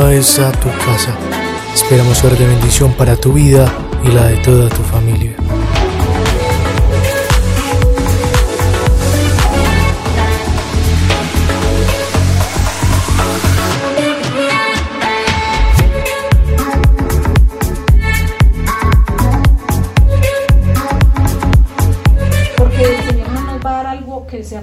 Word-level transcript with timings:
bienvenido 0.00 0.06
a 0.06 0.14
esa 0.14 0.52
tu 0.52 0.68
casa. 0.84 1.14
Esperamos 1.74 2.18
ser 2.18 2.36
de 2.36 2.46
bendición 2.46 2.92
para 2.94 3.16
tu 3.16 3.32
vida 3.32 3.72
y 4.04 4.08
la 4.08 4.28
de 4.28 4.36
toda 4.38 4.68
tu 4.68 4.82
familia. 4.82 5.36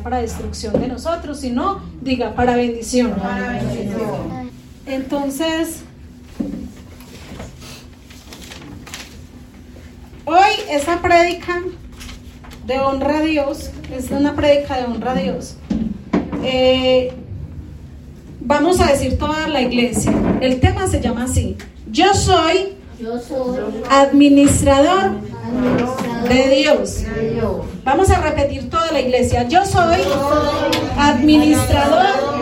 para 0.04 0.18
destrucción 0.18 0.80
de 0.80 0.88
nosotros, 0.88 1.40
sino 1.40 1.82
diga 2.02 2.34
para 2.34 2.56
bendición. 2.56 3.14
Entonces, 4.88 5.82
hoy 10.24 10.38
esa 10.70 11.02
prédica 11.02 11.62
de 12.66 12.80
honra 12.80 13.18
a 13.18 13.22
Dios 13.22 13.72
es 13.94 14.10
una 14.12 14.34
prédica 14.34 14.78
de 14.78 14.86
honra 14.86 15.12
a 15.12 15.16
Dios. 15.16 15.58
Eh, 16.42 17.12
vamos 18.40 18.80
a 18.80 18.88
decir 18.88 19.18
toda 19.18 19.50
la 19.50 19.62
iglesia. 19.62 20.14
El 20.40 20.62
tema 20.62 20.88
se 20.88 21.02
llama 21.02 21.26
así. 21.26 21.58
Yo 21.92 22.14
soy, 22.14 22.78
administrador 23.90 25.12
de 26.30 26.56
Dios. 26.56 27.04
Vamos 27.84 28.10
a 28.10 28.22
repetir 28.22 28.70
toda 28.70 28.90
la 28.94 29.02
iglesia. 29.02 29.48
Yo 29.50 29.66
soy 29.66 29.98
administrador 30.98 32.37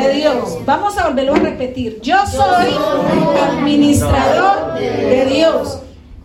de 0.00 0.14
Dios. 0.14 0.58
Vamos 0.64 0.96
a 0.98 1.08
volverlo 1.08 1.34
a 1.34 1.38
repetir. 1.38 2.00
Yo 2.00 2.16
soy 2.26 2.74
administrador 3.42 4.74
de 4.74 5.26
Dios. 5.26 5.80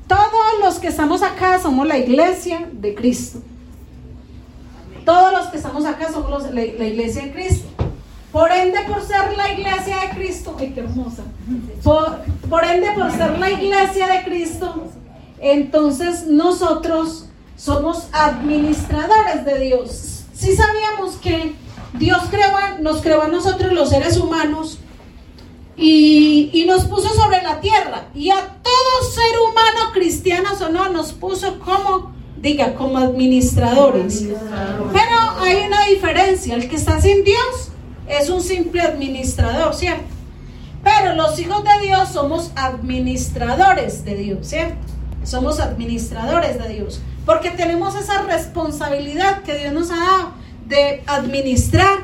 Todos 0.07 0.59
los 0.61 0.75
que 0.75 0.88
estamos 0.88 1.23
acá 1.23 1.59
somos 1.59 1.88
la 1.88 1.97
iglesia 1.97 2.67
de 2.71 2.94
Cristo. 2.94 3.39
Todos 5.05 5.33
los 5.33 5.47
que 5.47 5.57
estamos 5.57 5.85
acá 5.85 6.11
somos 6.11 6.51
la, 6.51 6.63
iglesia 6.63 7.23
de 7.23 7.33
Cristo. 7.33 7.67
Por 8.31 8.51
ende, 8.51 8.79
por 8.88 9.01
ser 9.01 9.35
la 9.38 9.51
iglesia 9.51 9.97
de 10.01 10.09
Cristo, 10.16 10.55
ay, 10.59 10.71
qué 10.73 10.79
hermosa. 10.79 11.23
Por, 11.83 12.19
por 12.49 12.63
ende, 12.63 12.88
por 12.95 13.11
ser 13.11 13.38
la 13.38 13.51
iglesia 13.51 14.07
de 14.07 14.23
Cristo, 14.23 14.88
entonces 15.39 16.25
nosotros 16.27 17.27
somos 17.55 18.07
administradores 18.11 19.45
de 19.45 19.59
Dios. 19.59 20.23
Si 20.33 20.55
sabíamos 20.55 21.16
que 21.16 21.55
Dios 21.94 22.22
creó, 22.30 22.52
nos 22.81 23.02
creó 23.02 23.22
a 23.22 23.27
nosotros 23.27 23.72
los 23.72 23.89
seres 23.89 24.17
humanos 24.17 24.80
y, 25.75 26.66
nos 26.67 26.85
puso 26.85 27.13
sobre 27.13 27.41
la 27.41 27.59
tierra. 27.59 28.05
Y 28.16 28.30
a 28.30 28.35
todo 28.63 29.11
ser 29.11 29.39
humano, 29.39 29.91
cristiano 29.94 30.50
o 30.59 30.69
no, 30.69 30.89
nos 30.89 31.11
puso 31.13 31.59
como, 31.59 32.13
diga, 32.38 32.75
como 32.75 32.97
administradores. 32.97 34.23
Pero 34.94 35.41
hay 35.41 35.66
una 35.67 35.85
diferencia. 35.85 36.55
El 36.55 36.69
que 36.69 36.75
está 36.75 37.00
sin 37.02 37.23
Dios 37.23 37.72
es 38.07 38.30
un 38.30 38.41
simple 38.41 38.81
administrador, 38.81 39.73
¿cierto? 39.73 40.05
Pero 40.83 41.16
los 41.16 41.39
hijos 41.39 41.63
de 41.63 41.88
Dios 41.88 42.09
somos 42.09 42.52
administradores 42.55 44.03
de 44.03 44.16
Dios, 44.16 44.47
¿cierto? 44.47 44.78
Somos 45.23 45.61
administradores 45.61 46.61
de 46.61 46.67
Dios, 46.67 47.00
porque 47.25 47.50
tenemos 47.52 47.95
esa 47.95 48.23
responsabilidad 48.23 49.44
que 49.44 49.57
Dios 49.57 49.72
nos 49.72 49.89
ha 49.91 49.95
dado 49.95 50.42
de 50.67 51.03
administrar 51.08 52.03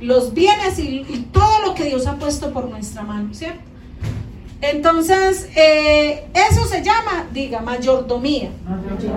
los 0.00 0.34
bienes 0.34 0.78
y, 0.78 1.04
todo 1.32 1.66
lo 1.66 1.74
que 1.74 1.84
Dios 1.84 2.06
ha 2.06 2.16
puesto 2.16 2.52
por 2.52 2.68
nuestra 2.68 3.02
mano, 3.02 3.32
¿cierto? 3.32 3.60
Entonces, 4.60 5.48
eh, 5.54 6.28
eso 6.34 6.66
se 6.66 6.82
llama, 6.82 7.26
diga, 7.32 7.60
mayordomía. 7.60 8.50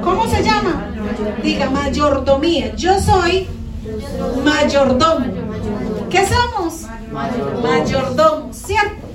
¿Cómo 0.04 0.28
se 0.30 0.44
llama? 0.44 0.94
Diga, 1.42 1.70
mayordomía. 1.70 2.76
Yo 2.76 3.00
soy 3.00 3.48
mayordomo. 4.44 5.26
¿Qué 6.10 6.26
somos? 6.26 6.86
Mayordomos, 7.64 8.56
¿cierto? 8.56 9.08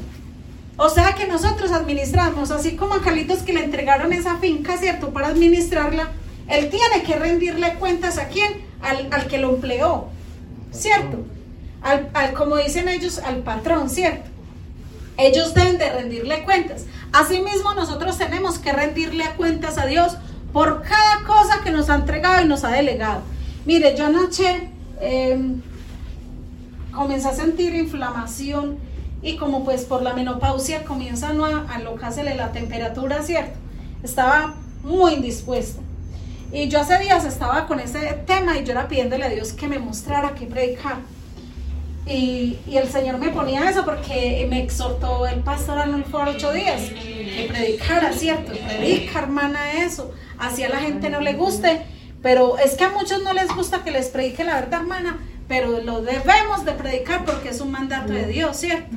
O 0.76 0.88
sea 0.88 1.14
que 1.14 1.26
nosotros 1.26 1.70
administramos, 1.70 2.50
así 2.50 2.74
como 2.74 2.94
a 2.94 3.02
Carlitos 3.02 3.40
que 3.40 3.52
le 3.52 3.62
entregaron 3.62 4.12
esa 4.12 4.38
finca, 4.38 4.76
¿cierto? 4.76 5.10
Para 5.10 5.28
administrarla, 5.28 6.10
él 6.48 6.68
tiene 6.68 7.02
que 7.06 7.16
rendirle 7.16 7.74
cuentas 7.74 8.18
a 8.18 8.28
quién? 8.28 8.63
Al, 8.80 9.26
que 9.28 9.38
lo 9.38 9.54
empleó, 9.54 10.08
¿cierto? 10.72 11.18
Al, 11.82 12.32
como 12.34 12.56
dicen 12.56 12.88
ellos, 12.88 13.18
al 13.18 13.38
patrón, 13.38 13.88
¿cierto? 13.88 14.30
Ellos 15.16 15.54
deben 15.54 15.78
de 15.78 15.90
rendirle 15.90 16.44
cuentas. 16.44 16.86
Asimismo, 17.12 17.74
nosotros 17.74 18.18
tenemos 18.18 18.58
que 18.58 18.72
rendirle 18.72 19.24
cuentas 19.36 19.78
a 19.78 19.86
Dios 19.86 20.16
por 20.52 20.82
cada 20.82 21.22
cosa 21.26 21.62
que 21.62 21.70
nos 21.70 21.90
ha 21.90 21.96
entregado 21.96 22.42
y 22.42 22.48
nos 22.48 22.64
ha 22.64 22.70
delegado. 22.70 23.22
Mire, 23.64 23.96
yo 23.96 24.06
anoche 24.06 24.70
em, 25.00 25.62
comencé 26.92 27.28
a 27.28 27.34
sentir 27.34 27.74
inflamación 27.74 28.78
y 29.22 29.36
como 29.36 29.64
pues 29.64 29.84
por 29.84 30.02
la 30.02 30.14
menopausia 30.14 30.84
comienza 30.84 31.30
a 31.30 31.74
alocársele 31.74 32.34
la 32.34 32.52
temperatura, 32.52 33.22
¿cierto? 33.22 33.58
Estaba 34.02 34.54
muy 34.82 35.14
indispuesta. 35.14 35.80
Y 36.54 36.68
yo 36.68 36.80
hace 36.80 36.96
días 37.00 37.24
estaba 37.24 37.66
con 37.66 37.80
ese 37.80 37.98
tema 38.26 38.56
y 38.56 38.64
yo 38.64 38.70
era 38.70 38.86
pidiéndole 38.86 39.24
a 39.24 39.28
Dios 39.28 39.52
que 39.52 39.66
me 39.66 39.80
mostrara 39.80 40.36
qué 40.36 40.46
predicar. 40.46 40.98
Y, 42.06 42.58
y, 42.68 42.76
el 42.76 42.88
Señor 42.88 43.18
me 43.18 43.30
ponía 43.30 43.68
eso 43.68 43.84
porque 43.84 44.46
me 44.48 44.62
exhortó 44.62 45.26
el 45.26 45.40
pastor 45.40 45.78
a 45.78 45.86
no 45.86 46.04
por 46.04 46.28
ocho 46.28 46.52
días 46.52 46.80
que 46.80 47.48
predicara, 47.48 48.12
¿cierto? 48.12 48.52
Predica, 48.52 49.18
hermana, 49.18 49.82
eso. 49.84 50.12
Así 50.38 50.62
a 50.62 50.68
la 50.68 50.76
gente 50.76 51.10
no 51.10 51.20
le 51.20 51.32
guste, 51.32 51.82
pero 52.22 52.56
es 52.58 52.74
que 52.74 52.84
a 52.84 52.90
muchos 52.90 53.24
no 53.24 53.32
les 53.32 53.48
gusta 53.48 53.82
que 53.82 53.90
les 53.90 54.06
predique 54.06 54.44
la 54.44 54.54
verdad, 54.54 54.82
hermana, 54.82 55.18
pero 55.48 55.80
lo 55.80 56.02
debemos 56.02 56.64
de 56.64 56.72
predicar 56.72 57.24
porque 57.24 57.48
es 57.48 57.60
un 57.60 57.72
mandato 57.72 58.12
de 58.12 58.28
Dios, 58.28 58.58
¿cierto? 58.58 58.94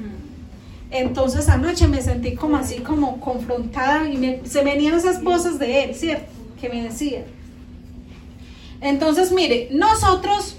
Entonces 0.91 1.49
anoche 1.49 1.87
me 1.87 2.03
sentí 2.03 2.35
como 2.35 2.57
así, 2.57 2.81
como 2.81 3.19
confrontada 3.19 4.07
y 4.07 4.41
se 4.45 4.63
venían 4.63 4.93
esas 4.93 5.23
voces 5.23 5.57
de 5.57 5.85
él, 5.85 5.95
¿cierto? 5.95 6.31
Que 6.61 6.69
me 6.69 6.83
decía. 6.83 7.25
Entonces, 8.81 9.31
mire, 9.31 9.69
nosotros 9.71 10.57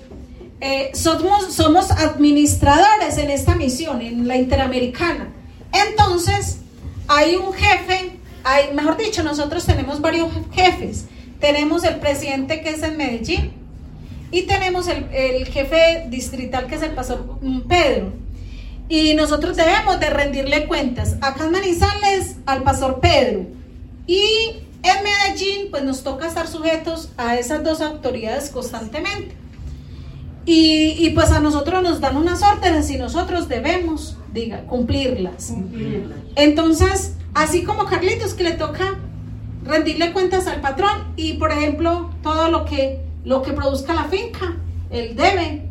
eh, 0.60 0.90
somos, 0.94 1.90
administradores 1.92 3.18
en 3.18 3.30
esta 3.30 3.54
misión, 3.54 4.02
en 4.02 4.26
la 4.26 4.36
Interamericana. 4.36 5.28
Entonces, 5.72 6.58
hay 7.06 7.36
un 7.36 7.52
jefe, 7.52 8.18
hay, 8.42 8.74
mejor 8.74 8.96
dicho, 8.96 9.22
nosotros 9.22 9.64
tenemos 9.64 10.00
varios 10.00 10.30
jefes. 10.52 11.06
Tenemos 11.40 11.84
el 11.84 11.96
presidente 11.96 12.60
que 12.62 12.70
es 12.70 12.82
en 12.82 12.96
Medellín 12.96 13.52
y 14.32 14.42
tenemos 14.42 14.88
el, 14.88 15.46
jefe 15.46 16.06
distrital 16.08 16.66
que 16.66 16.74
es 16.74 16.82
el 16.82 16.92
pastor 16.92 17.38
Pedro. 17.68 18.12
Y 18.88 19.14
nosotros 19.14 19.56
debemos 19.56 20.00
de 20.00 20.10
rendirle 20.10 20.66
cuentas 20.66 21.16
acá 21.20 21.44
en 21.44 21.52
Manizales 21.52 22.36
al 22.46 22.62
pastor 22.62 22.98
Pedro. 23.00 23.46
Y 24.06 24.56
en 24.88 25.04
Medellín, 25.04 25.70
pues 25.70 25.82
nos 25.84 26.02
toca 26.02 26.26
estar 26.26 26.48
sujetos 26.48 27.10
a 27.16 27.36
esas 27.36 27.62
dos 27.64 27.80
autoridades 27.80 28.50
constantemente. 28.50 29.36
Y, 30.50 31.10
pues 31.10 31.30
a 31.30 31.40
nosotros 31.40 31.82
nos 31.82 32.00
dan 32.00 32.16
unas 32.16 32.42
órdenes 32.42 32.90
y 32.90 32.96
nosotros 32.96 33.48
debemos, 33.48 34.16
diga, 34.32 34.62
cumplirlas. 34.62 35.52
Entonces, 36.36 37.16
así 37.34 37.64
como 37.64 37.84
Carlitos 37.84 38.32
que 38.32 38.44
le 38.44 38.52
toca 38.52 38.98
rendirle 39.64 40.14
cuentas 40.14 40.46
al 40.46 40.62
patrón 40.62 41.12
y 41.16 41.34
por 41.34 41.52
ejemplo 41.52 42.10
todo 42.22 42.48
lo 42.48 42.64
que 42.64 43.00
lo 43.24 43.42
que 43.42 43.52
produzca 43.52 43.92
la 43.92 44.04
finca, 44.04 44.56
él 44.90 45.14
debe 45.14 45.68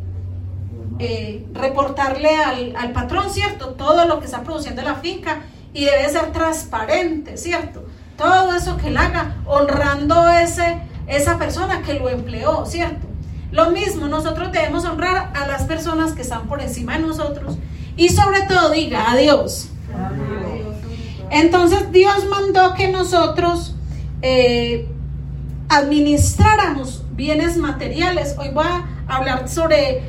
eh, 1.00 1.44
reportarle 1.52 2.36
al, 2.36 2.92
patrón, 2.92 3.30
¿cierto? 3.30 3.70
Todo 3.70 4.06
lo 4.06 4.20
que 4.20 4.26
está 4.26 4.44
produciendo 4.44 4.82
la 4.82 4.94
finca 4.94 5.42
y 5.74 5.84
debe 5.84 6.08
ser 6.08 6.30
transparente, 6.30 7.36
¿cierto? 7.36 7.87
Todo 8.18 8.54
eso 8.54 8.76
que 8.76 8.88
él 8.88 8.98
haga, 8.98 9.36
honrando 9.46 10.28
ese, 10.28 10.80
esa 11.06 11.38
persona 11.38 11.80
que 11.80 11.94
lo 11.94 12.10
empleó, 12.10 12.66
¿cierto? 12.66 13.06
Lo 13.50 13.70
mismo, 13.70 14.08
nosotros 14.08 14.52
debemos 14.52 14.84
honrar 14.84 15.32
a 15.34 15.46
las 15.46 15.62
personas 15.62 16.12
que 16.12 16.20
están 16.20 16.48
por 16.48 16.60
encima 16.60 16.98
de 16.98 17.06
nosotros 17.06 17.56
y 17.96 18.10
sobre 18.10 18.42
todo 18.42 18.70
diga 18.70 19.10
adiós. 19.10 19.70
Entonces 21.30 21.90
Dios 21.92 22.26
mandó 22.26 22.74
que 22.74 22.88
nosotros 22.88 23.74
eh, 24.22 24.88
administráramos 25.68 27.04
bienes 27.12 27.56
materiales. 27.56 28.36
Hoy 28.38 28.50
voy 28.50 28.66
a 28.66 28.86
hablar 29.08 29.48
sobre 29.48 30.02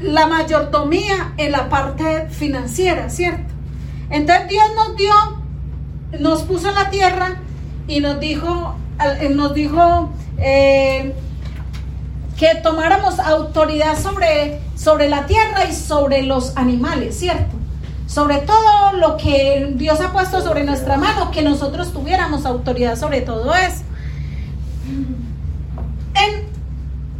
la 0.00 0.26
mayordomía 0.26 1.34
en 1.36 1.52
la 1.52 1.68
parte 1.68 2.28
financiera, 2.28 3.08
¿cierto? 3.08 3.52
Entonces 4.10 4.48
Dios 4.48 4.64
nos 4.76 4.96
dio, 4.96 5.41
nos 6.18 6.42
puso 6.42 6.68
en 6.68 6.74
la 6.74 6.90
tierra 6.90 7.40
y 7.88 8.00
nos 8.00 8.20
dijo, 8.20 8.76
eh, 9.20 9.28
nos 9.30 9.54
dijo 9.54 10.10
eh, 10.38 11.14
que 12.36 12.54
tomáramos 12.62 13.18
autoridad 13.18 13.98
sobre, 13.98 14.60
sobre 14.76 15.08
la 15.08 15.26
tierra 15.26 15.64
y 15.68 15.74
sobre 15.74 16.22
los 16.22 16.56
animales, 16.56 17.18
¿cierto? 17.18 17.62
sobre 18.12 18.38
todo 18.38 18.92
lo 18.92 19.16
que 19.16 19.72
Dios 19.76 20.02
ha 20.02 20.12
puesto 20.12 20.42
sobre 20.42 20.64
nuestra 20.64 20.98
mano, 20.98 21.30
que 21.30 21.40
nosotros 21.40 21.94
tuviéramos 21.94 22.44
autoridad 22.44 22.98
sobre 22.98 23.22
todo 23.22 23.54
eso. 23.54 23.84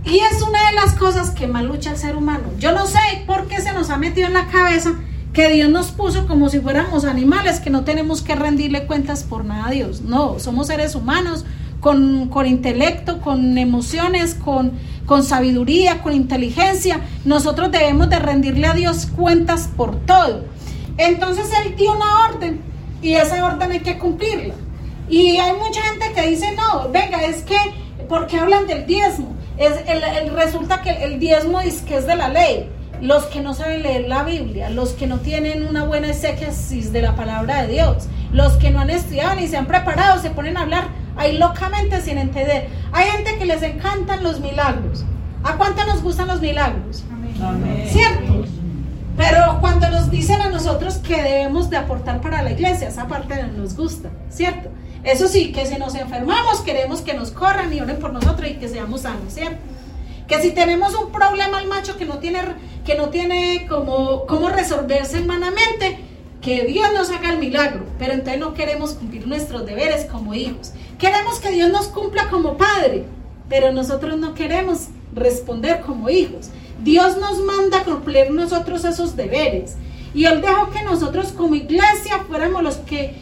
y 0.04 0.18
es 0.18 0.42
una 0.42 0.66
de 0.68 0.74
las 0.74 0.92
cosas 0.94 1.30
que 1.30 1.46
más 1.46 1.64
lucha 1.64 1.92
el 1.92 1.96
ser 1.96 2.14
humano. 2.14 2.44
Yo 2.58 2.72
no 2.72 2.86
sé 2.86 2.98
por 3.26 3.46
qué 3.46 3.62
se 3.62 3.72
nos 3.72 3.88
ha 3.88 3.96
metido 3.96 4.26
en 4.26 4.34
la 4.34 4.48
cabeza 4.48 4.92
que 5.32 5.48
Dios 5.48 5.70
nos 5.70 5.90
puso 5.92 6.26
como 6.26 6.48
si 6.48 6.60
fuéramos 6.60 7.04
animales, 7.04 7.60
que 7.60 7.70
no 7.70 7.84
tenemos 7.84 8.20
que 8.20 8.34
rendirle 8.34 8.86
cuentas 8.86 9.24
por 9.24 9.44
nada 9.44 9.68
a 9.68 9.70
Dios. 9.70 10.02
No, 10.02 10.38
somos 10.38 10.66
seres 10.66 10.94
humanos 10.94 11.44
con, 11.80 12.28
con 12.28 12.46
intelecto, 12.46 13.20
con 13.20 13.56
emociones, 13.56 14.34
con, 14.34 14.72
con 15.06 15.24
sabiduría, 15.24 16.02
con 16.02 16.12
inteligencia. 16.12 17.00
Nosotros 17.24 17.70
debemos 17.70 18.10
de 18.10 18.18
rendirle 18.18 18.66
a 18.66 18.74
Dios 18.74 19.06
cuentas 19.06 19.70
por 19.74 19.96
todo. 20.04 20.44
Entonces 20.98 21.46
Él 21.64 21.76
dio 21.76 21.92
una 21.92 22.26
orden 22.28 22.60
y 23.00 23.14
esa 23.14 23.44
orden 23.44 23.72
hay 23.72 23.80
que 23.80 23.98
cumplirla. 23.98 24.54
Y 25.08 25.38
hay 25.38 25.52
mucha 25.58 25.82
gente 25.82 26.12
que 26.14 26.28
dice, 26.28 26.54
no, 26.54 26.90
venga, 26.90 27.22
es 27.24 27.42
que, 27.42 27.56
porque 28.08 28.38
hablan 28.38 28.66
del 28.66 28.86
diezmo? 28.86 29.34
Es, 29.56 29.72
el, 29.86 30.32
resulta 30.34 30.82
que 30.82 30.90
el 31.04 31.18
diezmo 31.18 31.60
es 31.60 31.80
que 31.82 31.96
es 31.96 32.06
de 32.06 32.16
la 32.16 32.28
ley. 32.28 32.68
Los 33.02 33.24
que 33.24 33.40
no 33.40 33.52
saben 33.52 33.82
leer 33.82 34.08
la 34.08 34.22
Biblia, 34.22 34.70
los 34.70 34.90
que 34.90 35.08
no 35.08 35.18
tienen 35.18 35.66
una 35.66 35.82
buena 35.82 36.08
exégesis 36.08 36.92
de 36.92 37.02
la 37.02 37.16
palabra 37.16 37.62
de 37.62 37.72
Dios, 37.72 38.06
los 38.32 38.52
que 38.52 38.70
no 38.70 38.78
han 38.78 38.90
estudiado 38.90 39.34
ni 39.34 39.48
se 39.48 39.56
han 39.56 39.66
preparado, 39.66 40.22
se 40.22 40.30
ponen 40.30 40.56
a 40.56 40.62
hablar 40.62 40.84
ahí 41.16 41.36
locamente 41.36 42.00
sin 42.00 42.16
entender. 42.16 42.68
Hay 42.92 43.10
gente 43.10 43.38
que 43.38 43.44
les 43.44 43.60
encantan 43.64 44.22
los 44.22 44.38
milagros. 44.38 45.04
¿A 45.42 45.56
cuánto 45.56 45.84
nos 45.84 46.00
gustan 46.00 46.28
los 46.28 46.40
milagros? 46.40 47.02
Amén. 47.10 47.88
¿Cierto? 47.90 48.44
Pero 49.16 49.58
cuando 49.60 49.90
nos 49.90 50.08
dicen 50.08 50.40
a 50.40 50.48
nosotros 50.48 50.98
que 50.98 51.20
debemos 51.20 51.70
de 51.70 51.78
aportar 51.78 52.20
para 52.20 52.40
la 52.42 52.52
iglesia, 52.52 52.86
esa 52.86 53.08
parte 53.08 53.42
no 53.42 53.64
nos 53.64 53.76
gusta, 53.76 54.10
¿cierto? 54.30 54.70
Eso 55.02 55.26
sí, 55.26 55.50
que 55.50 55.66
si 55.66 55.76
nos 55.76 55.96
enfermamos, 55.96 56.60
queremos 56.60 57.00
que 57.00 57.14
nos 57.14 57.32
corran 57.32 57.72
y 57.72 57.80
oren 57.80 57.98
por 57.98 58.12
nosotros 58.12 58.48
y 58.48 58.54
que 58.54 58.68
seamos 58.68 59.00
sanos, 59.00 59.32
¿cierto? 59.32 59.58
Que 60.28 60.40
si 60.40 60.52
tenemos 60.52 60.94
un 60.94 61.10
problema 61.10 61.58
al 61.58 61.66
macho 61.66 61.96
que 61.96 62.06
no 62.06 62.18
tiene, 62.18 62.40
que 62.84 62.94
no 62.96 63.10
tiene 63.10 63.66
como, 63.68 64.26
cómo 64.26 64.48
resolverse 64.48 65.20
humanamente, 65.20 65.98
que 66.40 66.64
Dios 66.64 66.88
nos 66.92 67.10
haga 67.10 67.32
el 67.32 67.38
milagro, 67.38 67.84
pero 67.98 68.12
entonces 68.12 68.40
no 68.40 68.52
queremos 68.52 68.94
cumplir 68.94 69.26
nuestros 69.26 69.64
deberes 69.64 70.06
como 70.06 70.34
hijos. 70.34 70.72
Queremos 70.98 71.38
que 71.38 71.52
Dios 71.52 71.70
nos 71.70 71.86
cumpla 71.86 72.28
como 72.30 72.56
padre, 72.56 73.04
pero 73.48 73.72
nosotros 73.72 74.18
no 74.18 74.34
queremos 74.34 74.88
responder 75.14 75.80
como 75.82 76.10
hijos. 76.10 76.50
Dios 76.82 77.16
nos 77.18 77.38
manda 77.40 77.84
cumplir 77.84 78.32
nosotros 78.32 78.84
esos 78.84 79.14
deberes. 79.14 79.76
Y 80.14 80.24
Él 80.24 80.40
dejó 80.42 80.70
que 80.70 80.82
nosotros 80.82 81.28
como 81.28 81.54
iglesia 81.54 82.24
fuéramos 82.28 82.62
los 82.62 82.76
que 82.76 83.16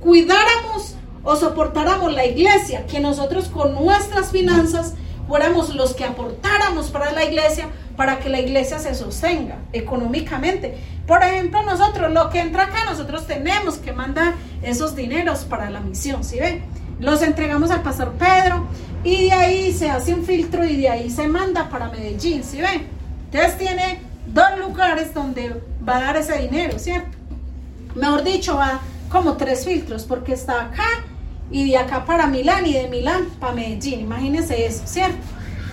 cuidáramos 0.00 0.94
o 1.24 1.34
soportáramos 1.34 2.12
la 2.12 2.24
iglesia, 2.24 2.86
que 2.86 3.00
nosotros 3.00 3.48
con 3.48 3.74
nuestras 3.74 4.30
finanzas 4.30 4.94
fuéramos 5.26 5.74
los 5.74 5.94
que 5.94 6.04
aportáramos 6.04 6.90
para 6.90 7.12
la 7.12 7.24
iglesia, 7.24 7.68
para 7.96 8.18
que 8.18 8.28
la 8.28 8.40
iglesia 8.40 8.78
se 8.78 8.94
sostenga 8.94 9.58
económicamente. 9.72 10.76
Por 11.06 11.22
ejemplo, 11.22 11.62
nosotros, 11.62 12.12
lo 12.12 12.30
que 12.30 12.40
entra 12.40 12.64
acá, 12.64 12.84
nosotros 12.84 13.26
tenemos 13.26 13.78
que 13.78 13.92
mandar 13.92 14.34
esos 14.62 14.94
dineros 14.96 15.44
para 15.44 15.70
la 15.70 15.80
misión, 15.80 16.24
¿sí 16.24 16.38
ven? 16.38 16.64
Los 17.00 17.22
entregamos 17.22 17.70
al 17.70 17.82
pastor 17.82 18.12
Pedro 18.12 18.66
y 19.04 19.24
de 19.24 19.32
ahí 19.32 19.72
se 19.72 19.90
hace 19.90 20.14
un 20.14 20.24
filtro 20.24 20.64
y 20.64 20.76
de 20.76 20.88
ahí 20.88 21.10
se 21.10 21.28
manda 21.28 21.68
para 21.68 21.90
Medellín, 21.90 22.42
¿sí 22.42 22.60
ven? 22.60 22.86
Entonces 23.26 23.58
tiene 23.58 24.00
dos 24.26 24.58
lugares 24.58 25.12
donde 25.14 25.60
va 25.86 25.98
a 25.98 26.00
dar 26.00 26.16
ese 26.16 26.38
dinero, 26.38 26.78
¿cierto? 26.78 27.16
Mejor 27.94 28.24
dicho, 28.24 28.56
va 28.56 28.80
como 29.10 29.36
tres 29.36 29.64
filtros, 29.64 30.04
porque 30.04 30.34
está 30.34 30.66
acá 30.66 31.05
y 31.50 31.70
de 31.70 31.78
acá 31.78 32.04
para 32.04 32.26
Milán 32.26 32.66
y 32.66 32.72
de 32.72 32.88
Milán 32.88 33.26
para 33.38 33.52
Medellín, 33.52 34.00
imagínense 34.00 34.66
eso, 34.66 34.82
¿cierto? 34.86 35.18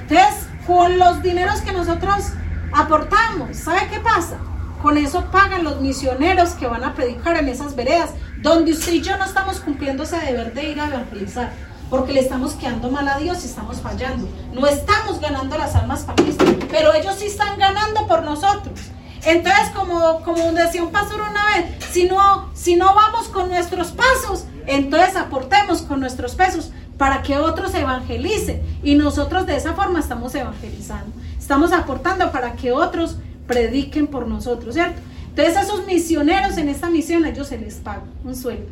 Entonces, 0.02 0.48
con 0.68 0.98
los 0.98 1.22
dineros 1.24 1.62
que 1.62 1.72
nosotros 1.72 2.32
aportamos, 2.74 3.58
¿sabe 3.58 3.88
qué 3.92 4.00
pasa? 4.00 4.38
Con 4.82 4.98
eso 4.98 5.26
pagan 5.32 5.64
los 5.64 5.82
misioneros 5.82 6.52
que 6.52 6.68
van 6.68 6.84
a 6.84 6.94
predicar 6.94 7.38
en 7.38 7.50
esas 7.50 7.76
veredas, 7.76 8.12
donde 8.42 8.74
usted 8.74 8.94
y 8.94 9.02
yo 9.02 9.18
no 9.18 9.26
estamos 9.26 9.60
cumpliendo 9.62 10.04
ese 10.04 10.18
deber 10.20 10.54
de 10.54 10.64
ir 10.70 10.80
a 10.80 10.88
evangelizar, 10.88 11.52
porque 11.90 12.14
le 12.14 12.20
estamos 12.20 12.54
quedando 12.54 12.92
mal 12.92 13.08
a 13.08 13.18
Dios 13.18 13.44
y 13.44 13.48
estamos 13.48 13.80
fallando. 13.82 14.28
No 14.54 14.68
estamos 14.68 15.20
ganando 15.22 15.58
las 15.58 15.76
almas 15.76 16.02
para 16.02 16.22
Cristo, 16.22 16.46
pero 16.70 16.94
ellos 16.94 17.16
sí 17.18 17.28
están 17.28 17.58
ganando 17.58 18.08
por 18.08 18.24
nosotros. 18.24 18.80
Entonces, 19.26 19.70
como, 19.74 20.22
como 20.22 20.52
decía 20.52 20.84
un 20.84 20.92
pastor 20.92 21.22
una 21.22 21.46
vez, 21.46 21.86
si 21.92 22.06
no, 22.06 22.50
si 22.54 22.76
no 22.76 22.94
vamos 22.94 23.30
con 23.30 23.48
nuestros 23.48 23.92
pasos, 23.92 24.46
entonces 24.68 25.16
aportemos 25.16 25.82
con 25.82 26.00
nuestros 26.00 26.36
pesos 26.36 26.72
para 26.98 27.22
que 27.22 27.38
otros 27.38 27.74
evangelicen. 27.74 28.62
Y 28.84 28.96
nosotros 28.96 29.46
de 29.46 29.56
esa 29.56 29.74
forma 29.74 30.00
estamos 30.00 30.34
evangelizando. 30.36 31.12
Estamos 31.38 31.74
aportando 31.74 32.32
para 32.32 32.54
que 32.54 32.72
otros 32.72 33.18
prediquen 33.48 34.08
por 34.08 34.28
nosotros, 34.28 34.76
¿cierto? 34.76 35.02
Entonces 35.30 35.64
esos 35.64 35.86
misioneros 35.86 36.58
en 36.58 36.70
esta 36.70 36.90
misión, 36.90 37.26
a 37.26 37.30
ellos 37.30 37.48
se 37.48 37.58
les 37.58 37.76
paga 37.76 38.04
un 38.24 38.36
sueldo. 38.36 38.68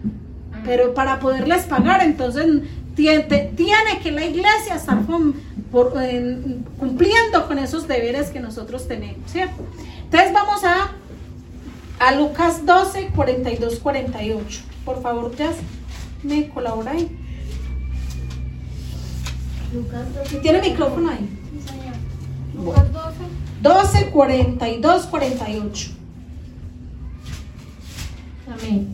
Pero 0.64 0.94
para 0.94 1.20
poderles 1.20 1.64
pagar, 1.64 2.04
entonces 2.04 2.46
tiene, 2.96 3.24
tiene 3.56 4.00
que 4.04 4.12
la 4.12 4.26
iglesia 4.26 4.76
estar 4.76 5.00
cumpliendo 6.78 7.48
con 7.48 7.58
esos 7.58 7.88
deberes 7.88 8.30
que 8.30 8.40
nosotros 8.40 8.88
tenemos, 8.88 9.32
¿cierto? 9.32 9.64
Entonces 10.04 10.34
vamos 10.34 10.64
a, 10.64 10.92
a 12.00 12.16
Lucas 12.16 12.66
12, 12.66 13.08
42, 13.16 13.80
48. 13.80 14.62
Por 14.86 15.02
favor, 15.02 15.36
ya 15.36 15.52
me 16.24 16.50
colabora 16.50 16.92
ahí. 16.92 17.10
Lucas 19.74 20.14
12. 20.16 20.38
¿Tiene 20.38 20.62
micrófono 20.62 21.10
ahí? 21.10 21.30
Sí, 21.52 21.70
señor. 21.70 21.96
Lucas 22.56 22.92
12. 22.94 23.42
12, 23.62 24.10
42, 24.12 25.06
48. 25.06 25.92
Amén. 28.48 28.88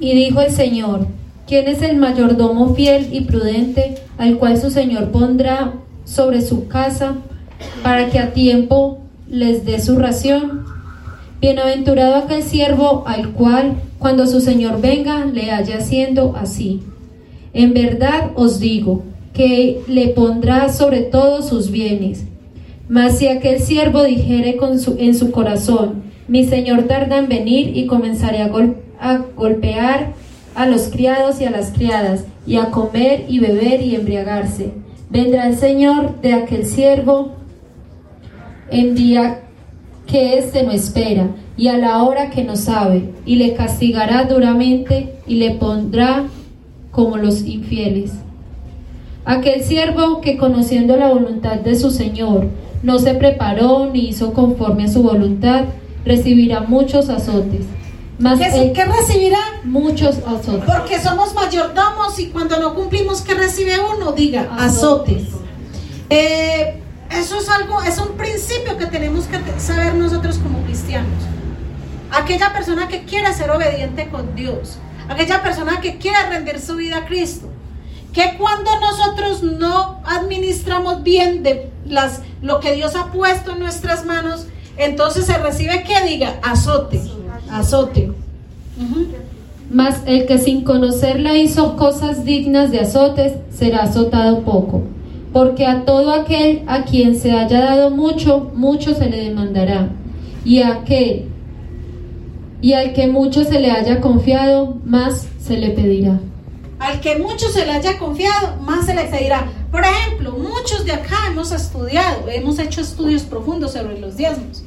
Y 0.00 0.14
dijo 0.14 0.40
el 0.40 0.50
Señor, 0.50 1.06
¿quién 1.46 1.68
es 1.68 1.82
el 1.82 1.96
mayordomo 1.96 2.74
fiel 2.74 3.08
y 3.12 3.22
prudente 3.22 3.96
al 4.18 4.38
cual 4.38 4.60
su 4.60 4.70
Señor 4.70 5.10
pondrá 5.10 5.74
sobre 6.04 6.42
su 6.42 6.68
casa 6.68 7.16
para 7.82 8.10
que 8.10 8.18
a 8.18 8.32
tiempo 8.32 8.98
les 9.28 9.64
dé 9.64 9.80
su 9.80 9.98
ración? 9.98 10.64
Bienaventurado 11.40 12.16
aquel 12.16 12.42
siervo 12.42 13.04
al 13.06 13.32
cual, 13.32 13.76
cuando 13.98 14.26
su 14.26 14.40
Señor 14.40 14.80
venga, 14.80 15.24
le 15.24 15.50
haya 15.50 15.78
haciendo 15.78 16.34
así. 16.36 16.82
En 17.52 17.72
verdad 17.72 18.32
os 18.34 18.60
digo 18.60 19.02
que 19.32 19.80
le 19.88 20.08
pondrá 20.08 20.72
sobre 20.72 21.02
todos 21.02 21.48
sus 21.48 21.70
bienes. 21.70 22.24
Mas 22.88 23.18
si 23.18 23.28
aquel 23.28 23.60
siervo 23.60 24.04
dijere 24.04 24.56
con 24.56 24.78
su, 24.78 24.96
en 24.98 25.14
su 25.14 25.30
corazón, 25.30 26.04
mi 26.28 26.44
señor 26.44 26.84
tarda 26.84 27.18
en 27.18 27.28
venir 27.28 27.76
y 27.76 27.86
comenzaré 27.86 28.42
a, 28.42 28.50
a 29.00 29.18
golpear 29.36 30.12
a 30.54 30.66
los 30.66 30.88
criados 30.88 31.40
y 31.40 31.44
a 31.44 31.50
las 31.50 31.70
criadas, 31.70 32.24
y 32.46 32.56
a 32.56 32.70
comer 32.70 33.26
y 33.28 33.38
beber 33.40 33.82
y 33.82 33.94
embriagarse. 33.94 34.70
Vendrá 35.10 35.48
el 35.48 35.56
Señor 35.56 36.20
de 36.20 36.32
aquel 36.32 36.64
siervo 36.64 37.32
en 38.70 38.94
día 38.94 39.40
que 40.06 40.38
éste 40.38 40.62
no 40.62 40.72
espera, 40.72 41.28
y 41.56 41.68
a 41.68 41.78
la 41.78 42.02
hora 42.02 42.30
que 42.30 42.44
no 42.44 42.56
sabe, 42.56 43.10
y 43.24 43.36
le 43.36 43.54
castigará 43.54 44.24
duramente 44.24 45.14
y 45.26 45.36
le 45.36 45.52
pondrá 45.52 46.24
como 46.90 47.16
los 47.16 47.42
infieles. 47.42 48.12
Aquel 49.24 49.64
siervo 49.64 50.20
que 50.20 50.36
conociendo 50.36 50.96
la 50.96 51.08
voluntad 51.08 51.56
de 51.56 51.74
su 51.74 51.90
Señor 51.90 52.46
no 52.82 52.98
se 52.98 53.14
preparó 53.14 53.90
ni 53.92 54.08
hizo 54.08 54.32
conforme 54.32 54.84
a 54.84 54.88
su 54.88 55.02
voluntad, 55.02 55.64
recibirá 56.04 56.60
muchos 56.60 57.08
azotes. 57.08 57.64
Mas 58.18 58.38
¿Qué, 58.38 58.84
recibirá? 58.84 59.38
Muchos 59.64 60.18
azotes. 60.18 60.64
Porque 60.64 61.00
somos 61.00 61.34
mayordomos 61.34 62.18
y 62.18 62.28
cuando 62.28 62.58
no 62.60 62.74
cumplimos, 62.74 63.20
¿qué 63.22 63.34
recibe 63.34 63.74
uno? 63.94 64.12
Diga, 64.12 64.48
azotes. 64.58 65.24
Eh, 66.08 66.80
eso 67.10 67.38
es 67.40 67.48
algo, 67.48 67.82
es 67.82 67.98
un 67.98 68.16
principio 68.16 68.78
que 68.78 68.86
tenemos 68.86 69.24
que 69.24 69.38
saber 69.60 69.94
nosotros 69.94 70.38
como 70.38 70.60
cristianos. 70.62 71.35
Aquella 72.10 72.52
persona 72.52 72.88
que 72.88 73.04
quiere 73.04 73.32
ser 73.34 73.50
obediente 73.50 74.08
con 74.08 74.34
Dios, 74.34 74.78
aquella 75.08 75.42
persona 75.42 75.80
que 75.80 75.98
quiere 75.98 76.18
rendir 76.28 76.60
su 76.60 76.76
vida 76.76 76.98
a 76.98 77.06
Cristo, 77.06 77.48
que 78.12 78.36
cuando 78.38 78.70
nosotros 78.80 79.42
no 79.42 80.00
administramos 80.04 81.02
bien 81.02 81.42
de 81.42 81.70
las, 81.86 82.22
lo 82.40 82.60
que 82.60 82.74
Dios 82.74 82.96
ha 82.96 83.12
puesto 83.12 83.52
en 83.52 83.60
nuestras 83.60 84.06
manos, 84.06 84.46
entonces 84.78 85.26
se 85.26 85.36
recibe 85.38 85.84
que 85.84 86.08
diga 86.08 86.38
azote, 86.42 87.00
azote. 87.50 88.12
Mas 89.70 90.00
el 90.06 90.26
que 90.26 90.38
sin 90.38 90.62
conocerla 90.64 91.36
hizo 91.36 91.76
cosas 91.76 92.24
dignas 92.24 92.70
de 92.70 92.80
azotes 92.80 93.34
será 93.50 93.82
azotado 93.82 94.42
poco, 94.44 94.82
porque 95.32 95.66
a 95.66 95.84
todo 95.84 96.12
aquel 96.12 96.62
a 96.66 96.84
quien 96.84 97.18
se 97.18 97.32
haya 97.32 97.60
dado 97.60 97.90
mucho, 97.90 98.50
mucho 98.54 98.94
se 98.94 99.10
le 99.10 99.24
demandará, 99.24 99.90
y 100.44 100.62
aquel 100.62 101.28
y 102.66 102.72
al 102.72 102.94
que 102.94 103.06
mucho 103.06 103.44
se 103.44 103.60
le 103.60 103.70
haya 103.70 104.00
confiado, 104.00 104.78
más 104.84 105.28
se 105.40 105.56
le 105.56 105.70
pedirá. 105.70 106.18
Al 106.80 107.00
que 107.00 107.16
mucho 107.16 107.48
se 107.48 107.64
le 107.64 107.70
haya 107.70 107.96
confiado, 107.96 108.56
más 108.56 108.86
se 108.86 108.94
le 108.96 109.04
pedirá. 109.04 109.46
Por 109.70 109.84
ejemplo, 109.84 110.32
muchos 110.32 110.84
de 110.84 110.90
acá 110.90 111.28
hemos 111.28 111.52
estudiado, 111.52 112.28
hemos 112.28 112.58
hecho 112.58 112.80
estudios 112.80 113.22
profundos 113.22 113.74
sobre 113.74 114.00
los 114.00 114.16
diezmos. 114.16 114.64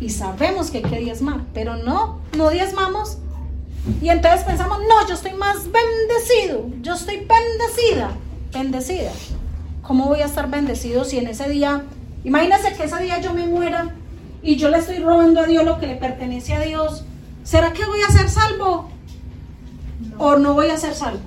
Y 0.00 0.08
sabemos 0.08 0.70
que 0.70 0.78
hay 0.78 0.84
que 0.84 1.00
diezmar, 1.00 1.42
pero 1.52 1.76
no, 1.76 2.20
no 2.34 2.48
diezmamos. 2.48 3.18
Y 4.00 4.08
entonces 4.08 4.44
pensamos, 4.44 4.78
no, 4.78 5.06
yo 5.06 5.12
estoy 5.12 5.34
más 5.34 5.64
bendecido, 5.70 6.64
yo 6.80 6.94
estoy 6.94 7.16
bendecida, 7.16 8.12
bendecida. 8.54 9.12
¿Cómo 9.82 10.06
voy 10.06 10.20
a 10.20 10.24
estar 10.24 10.48
bendecido 10.48 11.04
si 11.04 11.18
en 11.18 11.26
ese 11.26 11.46
día, 11.50 11.82
imagínense 12.24 12.72
que 12.72 12.84
ese 12.84 13.02
día 13.02 13.20
yo 13.20 13.34
me 13.34 13.46
muera 13.46 13.96
y 14.42 14.56
yo 14.56 14.68
le 14.68 14.78
estoy 14.78 14.98
robando 14.98 15.40
a 15.40 15.46
Dios 15.46 15.64
lo 15.64 15.78
que 15.78 15.86
le 15.86 15.96
pertenece 15.96 16.54
a 16.54 16.60
Dios? 16.60 17.04
¿Será 17.44 17.72
que 17.72 17.84
voy 17.84 18.00
a 18.02 18.12
ser 18.12 18.28
salvo? 18.28 18.90
¿O 20.18 20.36
no 20.36 20.54
voy 20.54 20.68
a 20.68 20.76
ser 20.76 20.94
salvo? 20.94 21.20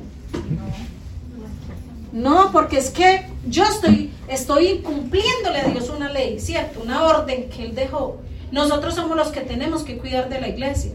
No, 2.12 2.52
porque 2.52 2.78
es 2.78 2.90
que 2.90 3.28
yo 3.46 3.64
estoy, 3.64 4.14
estoy 4.28 4.80
cumpliéndole 4.80 5.60
a 5.60 5.66
Dios 5.66 5.90
una 5.90 6.10
ley, 6.10 6.40
¿cierto? 6.40 6.82
Una 6.82 7.04
orden 7.04 7.50
que 7.50 7.66
Él 7.66 7.76
dejó. 7.76 8.22
Nosotros 8.52 8.96
somos 8.96 9.18
los 9.18 9.30
que 9.30 9.42
tenemos 9.42 9.84
que 9.84 9.98
cuidar 9.98 10.30
de 10.30 10.40
la 10.40 10.48
iglesia. 10.48 10.92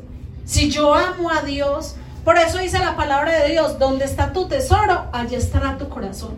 Si 0.46 0.70
yo 0.70 0.94
amo 0.94 1.30
a 1.30 1.42
Dios, 1.42 1.96
por 2.24 2.38
eso 2.38 2.58
dice 2.58 2.78
la 2.78 2.96
palabra 2.96 3.38
de 3.38 3.50
Dios, 3.50 3.78
donde 3.78 4.04
está 4.04 4.32
tu 4.32 4.48
tesoro, 4.48 5.08
allí 5.12 5.34
estará 5.34 5.78
tu 5.78 5.88
corazón. 5.88 6.36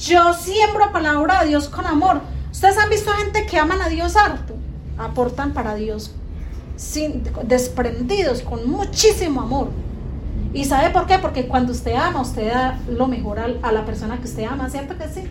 Yo 0.00 0.34
siembro 0.34 0.92
palabra 0.92 1.42
de 1.42 1.48
Dios 1.48 1.68
con 1.68 1.86
amor. 1.86 2.20
Ustedes 2.50 2.76
han 2.78 2.90
visto 2.90 3.12
gente 3.12 3.46
que 3.46 3.58
aman 3.58 3.82
a 3.82 3.88
Dios 3.88 4.16
harto, 4.16 4.54
aportan 4.98 5.52
para 5.52 5.74
Dios 5.74 6.12
sin, 6.76 7.22
desprendidos, 7.44 8.42
con 8.42 8.68
muchísimo 8.68 9.42
amor. 9.42 9.68
¿Y 10.52 10.64
sabe 10.64 10.90
por 10.90 11.06
qué? 11.06 11.18
Porque 11.18 11.46
cuando 11.46 11.72
usted 11.72 11.94
ama, 11.94 12.20
usted 12.20 12.52
da 12.52 12.80
lo 12.88 13.08
mejor 13.08 13.38
a, 13.40 13.72
la 13.72 13.84
persona 13.84 14.18
que 14.18 14.24
usted 14.24 14.44
ama, 14.44 14.70
¿cierto 14.70 14.96
que 14.96 15.08
sí? 15.08 15.22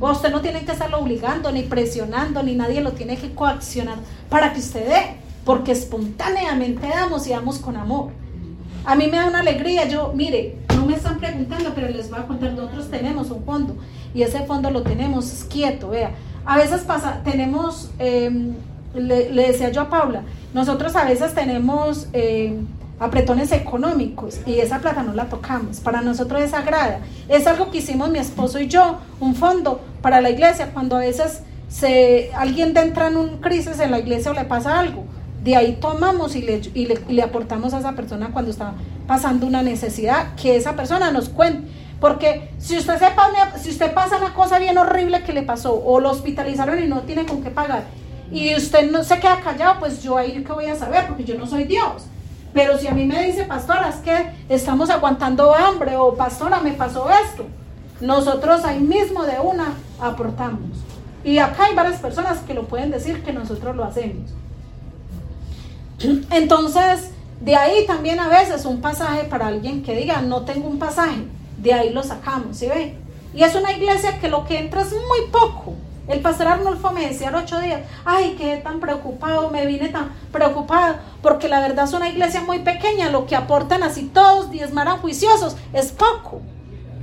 O 0.00 0.10
usted 0.10 0.30
no 0.30 0.40
tiene 0.40 0.64
que 0.64 0.72
estarlo 0.72 0.98
obligando, 0.98 1.50
ni 1.52 1.62
presionando, 1.62 2.42
ni 2.42 2.54
nadie 2.54 2.80
lo 2.80 2.92
tiene 2.92 3.16
que 3.16 3.34
coaccionar 3.34 3.98
para 4.28 4.52
que 4.52 4.60
usted 4.60 4.88
dé, 4.88 5.16
porque 5.44 5.72
espontáneamente 5.72 6.88
damos 6.88 7.26
y 7.26 7.30
damos 7.30 7.58
con 7.58 7.76
amor. 7.76 8.10
A 8.84 8.94
mí 8.94 9.06
me 9.06 9.18
da 9.18 9.26
una 9.26 9.40
alegría, 9.40 9.86
yo, 9.86 10.12
mire, 10.14 10.56
no 10.74 10.86
me 10.86 10.94
están 10.94 11.18
preguntando, 11.18 11.72
pero 11.74 11.88
les 11.88 12.10
voy 12.10 12.20
a 12.20 12.26
contar, 12.26 12.52
nosotros 12.52 12.90
tenemos 12.90 13.30
un 13.30 13.44
fondo 13.44 13.76
y 14.14 14.22
ese 14.22 14.44
fondo 14.44 14.70
lo 14.70 14.82
tenemos 14.82 15.44
quieto, 15.48 15.90
vea. 15.90 16.12
A 16.44 16.56
veces 16.56 16.82
pasa, 16.82 17.20
tenemos, 17.24 17.90
em, 17.98 18.54
le, 18.94 19.30
decía 19.30 19.70
yo 19.70 19.82
a 19.82 19.90
Paula, 19.90 20.22
nosotros 20.54 20.96
a 20.96 21.04
veces 21.04 21.34
tenemos... 21.34 22.08
Em, 22.12 22.66
apretones 23.00 23.52
económicos 23.52 24.40
y 24.46 24.58
esa 24.58 24.80
plata 24.80 25.02
no 25.02 25.14
la 25.14 25.26
tocamos. 25.26 25.80
Para 25.80 26.00
nosotros 26.02 26.42
es 26.42 26.50
sagrada. 26.50 27.00
Es 27.28 27.46
algo 27.46 27.70
que 27.70 27.78
hicimos 27.78 28.10
mi 28.10 28.18
esposo 28.18 28.58
y 28.60 28.68
yo, 28.68 28.98
un 29.20 29.34
fondo 29.34 29.80
para 30.02 30.20
la 30.20 30.30
iglesia, 30.30 30.70
cuando 30.72 30.96
a 30.96 31.00
veces 31.00 31.42
se, 31.68 32.30
alguien 32.34 32.76
entra 32.76 33.08
en 33.08 33.16
un 33.16 33.38
crisis 33.38 33.78
en 33.80 33.90
la 33.90 33.98
iglesia 33.98 34.30
o 34.30 34.34
le 34.34 34.44
pasa 34.44 34.78
algo. 34.78 35.04
De 35.44 35.54
ahí 35.54 35.78
tomamos 35.80 36.34
y 36.34 36.42
le, 36.42 36.60
y 36.74 36.86
le, 36.86 37.22
aportamos 37.22 37.72
a 37.72 37.78
esa 37.78 37.92
persona 37.92 38.30
cuando 38.32 38.50
está 38.50 38.74
pasando 39.06 39.46
una 39.46 39.62
necesidad, 39.62 40.34
que 40.34 40.56
esa 40.56 40.74
persona 40.74 41.10
nos 41.12 41.28
cuente. 41.28 41.68
Porque 42.00 42.50
si 42.58 42.76
usted, 42.76 42.98
sepa, 42.98 43.28
si 43.60 43.70
usted 43.70 43.92
pasa 43.92 44.18
una 44.18 44.34
cosa 44.34 44.58
bien 44.58 44.78
horrible 44.78 45.22
que 45.22 45.32
le 45.32 45.42
pasó 45.42 45.82
o 45.84 46.00
lo 46.00 46.10
hospitalizaron 46.10 46.82
y 46.82 46.86
no 46.86 47.02
tiene 47.02 47.26
con 47.26 47.42
qué 47.42 47.50
pagar 47.50 47.84
y 48.30 48.54
usted 48.54 48.90
no 48.90 49.02
se 49.04 49.18
queda 49.18 49.40
callado, 49.40 49.80
pues 49.80 50.02
yo 50.02 50.18
ahí 50.18 50.42
que 50.44 50.52
voy 50.52 50.66
a 50.66 50.76
saber 50.76 51.06
porque 51.06 51.24
yo 51.24 51.36
no 51.36 51.46
soy 51.46 51.64
Dios. 51.64 52.04
Pero 52.52 52.78
si 52.78 52.86
a 52.86 52.92
mí 52.92 53.04
me 53.04 53.24
dice, 53.24 53.44
pastora, 53.44 53.88
es 53.88 53.96
que 53.96 54.32
estamos 54.48 54.90
aguantando 54.90 55.54
hambre 55.54 55.96
o 55.96 56.14
pastora, 56.14 56.60
me 56.60 56.72
pasó 56.72 57.08
esto, 57.10 57.46
nosotros 58.00 58.64
ahí 58.64 58.80
mismo 58.80 59.24
de 59.24 59.38
una 59.40 59.74
aportamos. 60.00 60.78
Y 61.24 61.38
acá 61.38 61.66
hay 61.66 61.74
varias 61.74 62.00
personas 62.00 62.38
que 62.40 62.54
lo 62.54 62.64
pueden 62.64 62.90
decir 62.90 63.22
que 63.22 63.32
nosotros 63.32 63.76
lo 63.76 63.84
hacemos. 63.84 64.30
Entonces, 66.30 67.10
de 67.40 67.56
ahí 67.56 67.86
también 67.86 68.20
a 68.20 68.28
veces 68.28 68.64
un 68.64 68.80
pasaje 68.80 69.24
para 69.24 69.48
alguien 69.48 69.82
que 69.82 69.94
diga, 69.94 70.20
no 70.22 70.42
tengo 70.42 70.68
un 70.68 70.78
pasaje, 70.78 71.24
de 71.58 71.74
ahí 71.74 71.92
lo 71.92 72.02
sacamos, 72.02 72.56
¿sí 72.56 72.66
ve? 72.66 72.96
Y 73.34 73.42
es 73.42 73.54
una 73.54 73.72
iglesia 73.72 74.18
que 74.20 74.28
lo 74.28 74.44
que 74.44 74.58
entra 74.58 74.82
es 74.82 74.92
muy 74.92 75.30
poco. 75.30 75.74
El 76.08 76.20
pastor 76.20 76.48
Arnulfo 76.48 76.90
me 76.90 77.06
decía 77.06 77.30
ocho 77.34 77.60
días, 77.60 77.82
ay, 78.06 78.34
qué 78.38 78.56
tan 78.56 78.80
preocupado, 78.80 79.50
me 79.50 79.66
vine 79.66 79.90
tan 79.90 80.14
preocupado, 80.32 80.96
porque 81.20 81.48
la 81.48 81.60
verdad 81.60 81.84
es 81.84 81.92
una 81.92 82.08
iglesia 82.08 82.40
muy 82.40 82.60
pequeña, 82.60 83.10
lo 83.10 83.26
que 83.26 83.36
aportan 83.36 83.82
así 83.82 84.04
todos 84.04 84.50
diezmaran 84.50 84.98
juiciosos 84.98 85.56
es 85.74 85.92
poco. 85.92 86.40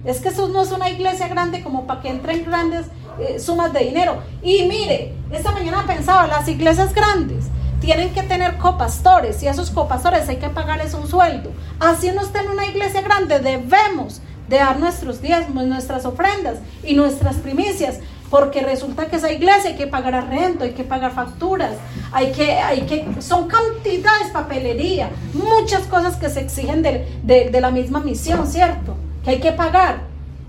Es 0.05 0.21
que 0.21 0.29
eso 0.29 0.47
no 0.47 0.63
es 0.63 0.71
una 0.71 0.89
iglesia 0.89 1.27
grande 1.27 1.63
como 1.63 1.85
para 1.85 2.01
que 2.01 2.09
entren 2.09 2.45
grandes 2.45 2.88
eh, 3.19 3.39
sumas 3.39 3.71
de 3.74 3.81
dinero. 3.81 4.24
Y 4.41 4.63
mire, 4.63 5.13
esta 5.31 5.51
mañana 5.51 5.85
pensaba, 5.85 6.25
las 6.25 6.47
iglesias 6.47 6.93
grandes 6.93 7.45
tienen 7.79 8.12
que 8.12 8.24
tener 8.24 8.57
copastores 8.57 9.41
y 9.43 9.47
a 9.47 9.51
esos 9.51 9.69
copastores 9.69 10.27
hay 10.29 10.38
que 10.38 10.50
pagarles 10.50 10.95
un 10.95 11.07
sueldo. 11.07 11.51
Así 11.79 12.09
no 12.12 12.21
está 12.21 12.41
en 12.41 12.50
una 12.50 12.65
iglesia 12.65 13.01
grande, 13.01 13.39
debemos 13.39 14.21
de 14.47 14.57
dar 14.57 14.79
nuestros 14.79 15.21
diezmos, 15.21 15.65
nuestras 15.65 16.05
ofrendas 16.05 16.57
y 16.83 16.93
nuestras 16.95 17.35
primicias 17.38 18.00
porque 18.29 18.62
resulta 18.62 19.08
que 19.08 19.17
esa 19.17 19.32
iglesia 19.32 19.72
hay 19.72 19.75
que 19.75 19.88
pagar 19.88 20.15
arrendo, 20.15 20.63
hay 20.63 20.72
que 20.72 20.84
pagar 20.84 21.13
facturas, 21.13 21.74
hay 22.12 22.32
que, 22.32 22.53
hay 22.53 22.82
que, 22.82 23.22
son 23.22 23.48
cantidades, 23.48 24.29
papelería, 24.34 25.10
muchas 25.34 25.84
cosas 25.84 26.15
que 26.15 26.29
se 26.29 26.41
exigen 26.41 26.82
de, 26.82 27.20
de, 27.24 27.62
la 27.62 27.72
misma 27.72 28.00
misión, 28.00 28.48
¿cierto? 28.48 28.96
Que 29.24 29.32
hay 29.32 29.39
que 29.39 29.51
pagar. 29.51 30.01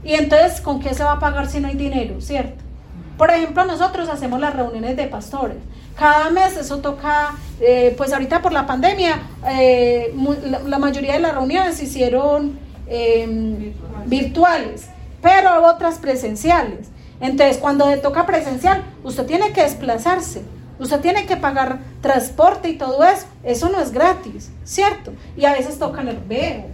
Y 0.03 0.15
entonces, 0.15 0.61
¿con 0.61 0.81
qué 0.81 0.95
se 0.95 1.05
va 1.05 1.13
a 1.13 1.19
pagar 1.19 1.49
si 1.49 1.61
no 1.61 1.69
hay 1.69 1.75
dinero, 1.75 2.21
¿cierto? 2.21 2.63
Por 3.19 3.31
ejemplo, 3.31 3.65
nosotros 3.65 4.09
hacemos 4.09 4.41
las 4.41 4.55
reuniones 4.55 4.97
de 4.97 5.07
pastores. 5.07 5.57
Cada 5.97 6.31
mes 6.31 6.57
eso 6.57 6.79
toca, 6.79 7.35
eh, 7.61 7.95
pues 7.97 8.13
ahorita 8.13 8.43
por 8.43 8.53
la 8.53 8.67
pandemia, 8.67 9.23
eh, 9.49 10.15
la, 10.67 10.79
mayoría 10.79 11.15
de 11.15 11.21
las 11.21 11.35
reuniones 11.35 11.77
se 11.77 11.85
hicieron 11.85 12.59
em, 12.87 13.73
virtuales, 14.05 14.89
pero 15.23 15.67
otras 15.67 15.99
presenciales. 15.99 16.91
Entonces, 17.21 17.59
cuando 17.59 17.89
le 17.89 17.97
toca 17.99 18.27
presencial, 18.27 18.85
usted 19.03 19.27
tiene 19.27 19.53
que 19.53 19.63
desplazarse, 19.63 20.43
usted 20.79 21.01
tiene 21.01 21.27
que 21.27 21.37
pagar 21.37 21.79
transporte 22.01 22.69
y 22.69 22.77
todo 22.77 23.05
eso. 23.05 23.27
Eso 23.43 23.69
no 23.69 23.81
es 23.81 23.93
gratis, 23.93 24.51
¿cierto? 24.65 25.13
Y 25.37 25.45
a 25.45 25.53
veces 25.53 25.79
toca 25.79 26.03
nerveo, 26.03 26.67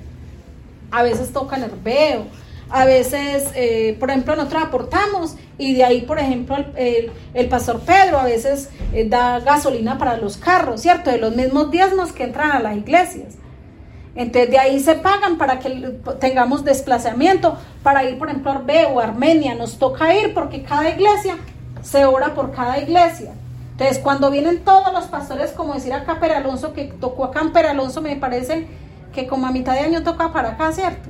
a 0.90 1.02
veces 1.02 1.32
toca 1.32 1.56
nerveo, 1.56 2.26
a 2.70 2.86
veces, 2.86 3.50
eh, 3.54 3.96
por 4.00 4.10
ejemplo, 4.10 4.34
nosotros 4.34 4.62
aportamos 4.62 5.36
y 5.58 5.74
de 5.74 5.84
ahí, 5.84 6.00
por 6.02 6.18
ejemplo, 6.18 6.56
el, 6.74 7.48
pastor 7.48 7.80
Pedro 7.80 8.18
a 8.18 8.24
veces 8.24 8.70
eh, 8.94 9.06
da 9.08 9.40
gasolina 9.40 9.98
para 9.98 10.16
los 10.16 10.38
carros, 10.38 10.80
¿cierto? 10.80 11.10
De 11.10 11.18
los 11.18 11.36
mismos 11.36 11.70
diezmos 11.70 12.12
que 12.12 12.24
entran 12.24 12.50
a 12.50 12.60
las 12.60 12.76
iglesias. 12.76 13.34
Entonces 14.14 14.50
de 14.50 14.58
ahí 14.58 14.80
se 14.80 14.94
pagan 14.94 15.38
para 15.38 15.58
que 15.58 15.70
tengamos 16.20 16.64
desplazamiento, 16.64 17.56
para 17.82 18.04
ir 18.04 18.18
por 18.18 18.28
ejemplo 18.28 18.50
a 18.50 18.56
Arbe 18.56 18.86
o 18.86 19.00
Armenia, 19.00 19.54
nos 19.54 19.78
toca 19.78 20.14
ir 20.14 20.34
porque 20.34 20.62
cada 20.62 20.90
iglesia 20.90 21.38
se 21.82 22.04
ora 22.04 22.34
por 22.34 22.52
cada 22.52 22.78
iglesia. 22.78 23.32
Entonces 23.72 23.98
cuando 23.98 24.30
vienen 24.30 24.64
todos 24.64 24.92
los 24.92 25.04
pastores, 25.04 25.52
como 25.52 25.74
decir 25.74 25.94
acá 25.94 26.18
Alonso, 26.36 26.74
que 26.74 26.84
tocó 26.84 27.24
acá 27.24 27.40
en 27.40 27.66
Alonso, 27.66 28.02
me 28.02 28.16
parece 28.16 28.66
que 29.14 29.26
como 29.26 29.46
a 29.46 29.50
mitad 29.50 29.74
de 29.74 29.80
año 29.80 30.02
toca 30.02 30.32
para 30.32 30.50
acá, 30.50 30.72
¿cierto? 30.72 31.08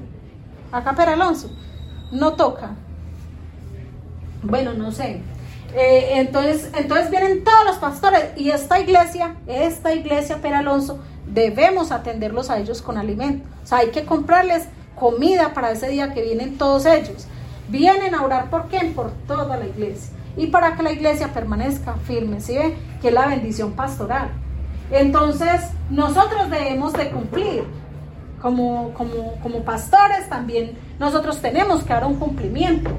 Acá 0.71 0.91
Alonso, 1.13 1.51
no 2.13 2.35
toca. 2.35 2.71
Bueno, 4.43 4.75
no 4.75 4.93
sé. 4.93 5.21
Eh, 5.75 6.21
entonces, 6.21 6.71
entonces 6.77 7.11
vienen 7.11 7.45
todos 7.45 7.65
los 7.65 7.77
pastores 7.77 8.31
y 8.37 8.51
esta 8.51 8.79
iglesia, 8.79 9.37
esta 9.47 9.95
iglesia 9.95 10.39
Alonso 10.55 11.01
debemos 11.27 11.93
atenderlos 11.93 12.51
a 12.51 12.59
ellos 12.59 12.83
con 12.83 12.99
alimento. 12.99 13.47
O 13.63 13.67
sea, 13.67 13.79
hay 13.79 13.91
que 13.91 14.05
comprarles 14.05 14.67
comida 14.95 15.55
para 15.55 15.71
ese 15.71 15.89
día 15.89 16.13
que 16.15 16.23
vienen 16.23 16.59
todos 16.59 16.87
ellos. 16.87 17.27
Vienen 17.69 18.15
a 18.15 18.23
orar 18.23 18.51
por 18.51 18.69
quién? 18.69 18.95
Por 18.95 19.11
toda 19.27 19.57
la 19.57 19.67
iglesia. 19.67 20.11
Y 20.37 20.49
para 20.49 20.77
que 20.77 20.83
la 20.83 20.93
iglesia 20.93 21.33
permanezca 21.33 21.95
firme, 21.95 22.41
¿sí 22.41 22.57
ve? 22.57 22.77
Que 23.01 23.09
es 23.09 23.15
la 23.15 23.27
bendición 23.27 23.73
pastoral. 23.73 24.31
Entonces, 24.91 25.63
nosotros 25.91 26.51
debemos 26.51 26.93
de 26.93 27.11
cumplir. 27.11 27.65
Como, 28.41 28.93
como, 28.95 29.37
como 29.41 29.63
pastores 29.63 30.29
también 30.29 30.77
nosotros 31.03 31.41
tenemos 31.41 31.83
que 31.83 31.93
dar 31.93 32.05
un 32.05 32.15
cumplimiento. 32.15 32.91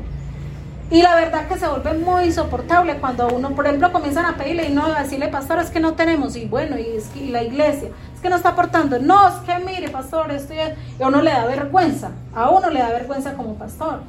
Y 0.92 1.02
la 1.02 1.16
verdad 1.16 1.48
que 1.48 1.58
se 1.58 1.68
vuelve 1.68 1.94
muy 1.96 2.26
insoportable 2.26 2.98
cuando 2.98 3.28
uno, 3.30 3.52
por 3.52 3.66
ejemplo, 3.66 3.92
comienzan 3.92 4.26
a 4.26 4.36
pedirle 4.38 4.66
y 4.66 4.74
no 4.74 4.86
a 4.86 5.02
decirle, 5.02 5.28
pastor, 5.30 5.60
es 5.60 5.72
que 5.72 5.80
no 5.80 5.94
tenemos, 5.94 6.36
y 6.36 6.46
bueno, 6.46 6.78
y 6.78 6.86
es 6.98 7.08
que 7.08 7.30
la 7.30 7.42
iglesia, 7.42 7.90
es 8.14 8.22
que 8.22 8.30
no 8.30 8.36
está 8.36 8.50
aportando. 8.50 9.00
No, 9.00 9.28
es 9.28 9.36
que 9.46 9.58
mire, 9.66 9.90
pastor, 9.90 10.32
esto 10.32 10.54
y 10.54 10.60
a 10.60 11.08
uno 11.08 11.22
le 11.22 11.32
da 11.32 11.46
vergüenza, 11.46 12.12
a 12.36 12.50
uno 12.50 12.70
le 12.70 12.80
da 12.80 12.90
vergüenza 12.90 13.34
como 13.34 13.56
pastor. 13.56 14.02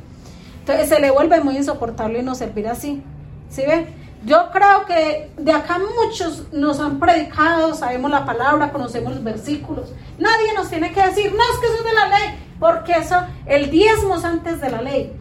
Entonces 0.61 0.89
se 0.89 1.01
le 1.01 1.11
vuelve 1.11 1.41
muy 1.41 1.57
insoportable 1.57 2.23
no 2.23 2.35
servir 2.35 2.69
así. 2.69 3.03
¿Sí 3.51 3.63
ve? 3.67 3.87
Yo 4.25 4.51
creo 4.51 4.87
que 4.87 5.31
de 5.37 5.53
acá 5.53 5.79
muchos 5.79 6.51
nos 6.53 6.81
han 6.81 6.99
predicado, 6.99 7.75
sabemos 7.75 8.11
la 8.11 8.25
palabra, 8.25 8.73
conocemos 8.73 9.13
los 9.13 9.23
versículos. 9.23 9.93
Nadie 10.19 10.55
nos 10.55 10.71
tiene 10.71 10.93
que 10.93 11.03
decir, 11.03 11.33
no, 11.33 11.43
es 11.43 11.59
que 11.61 11.67
eso 11.67 11.77
es 11.77 11.85
de 11.85 11.93
la 11.93 12.09
ley, 12.09 12.41
porque 12.59 12.93
eso, 12.93 13.17
el 13.45 13.71
diezmo 13.71 14.17
es 14.17 14.25
antes 14.25 14.63
de 14.63 14.71
la 14.71 14.81
ley. 14.81 15.13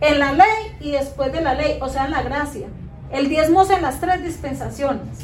En 0.00 0.18
la 0.18 0.32
ley 0.32 0.76
y 0.80 0.92
después 0.92 1.32
de 1.32 1.40
la 1.40 1.54
ley, 1.54 1.78
o 1.80 1.88
sea, 1.88 2.06
en 2.06 2.12
la 2.12 2.22
gracia. 2.22 2.68
El 3.10 3.28
diezmo 3.28 3.62
es 3.62 3.70
en 3.70 3.82
las 3.82 4.00
tres 4.00 4.22
dispensaciones. 4.22 5.18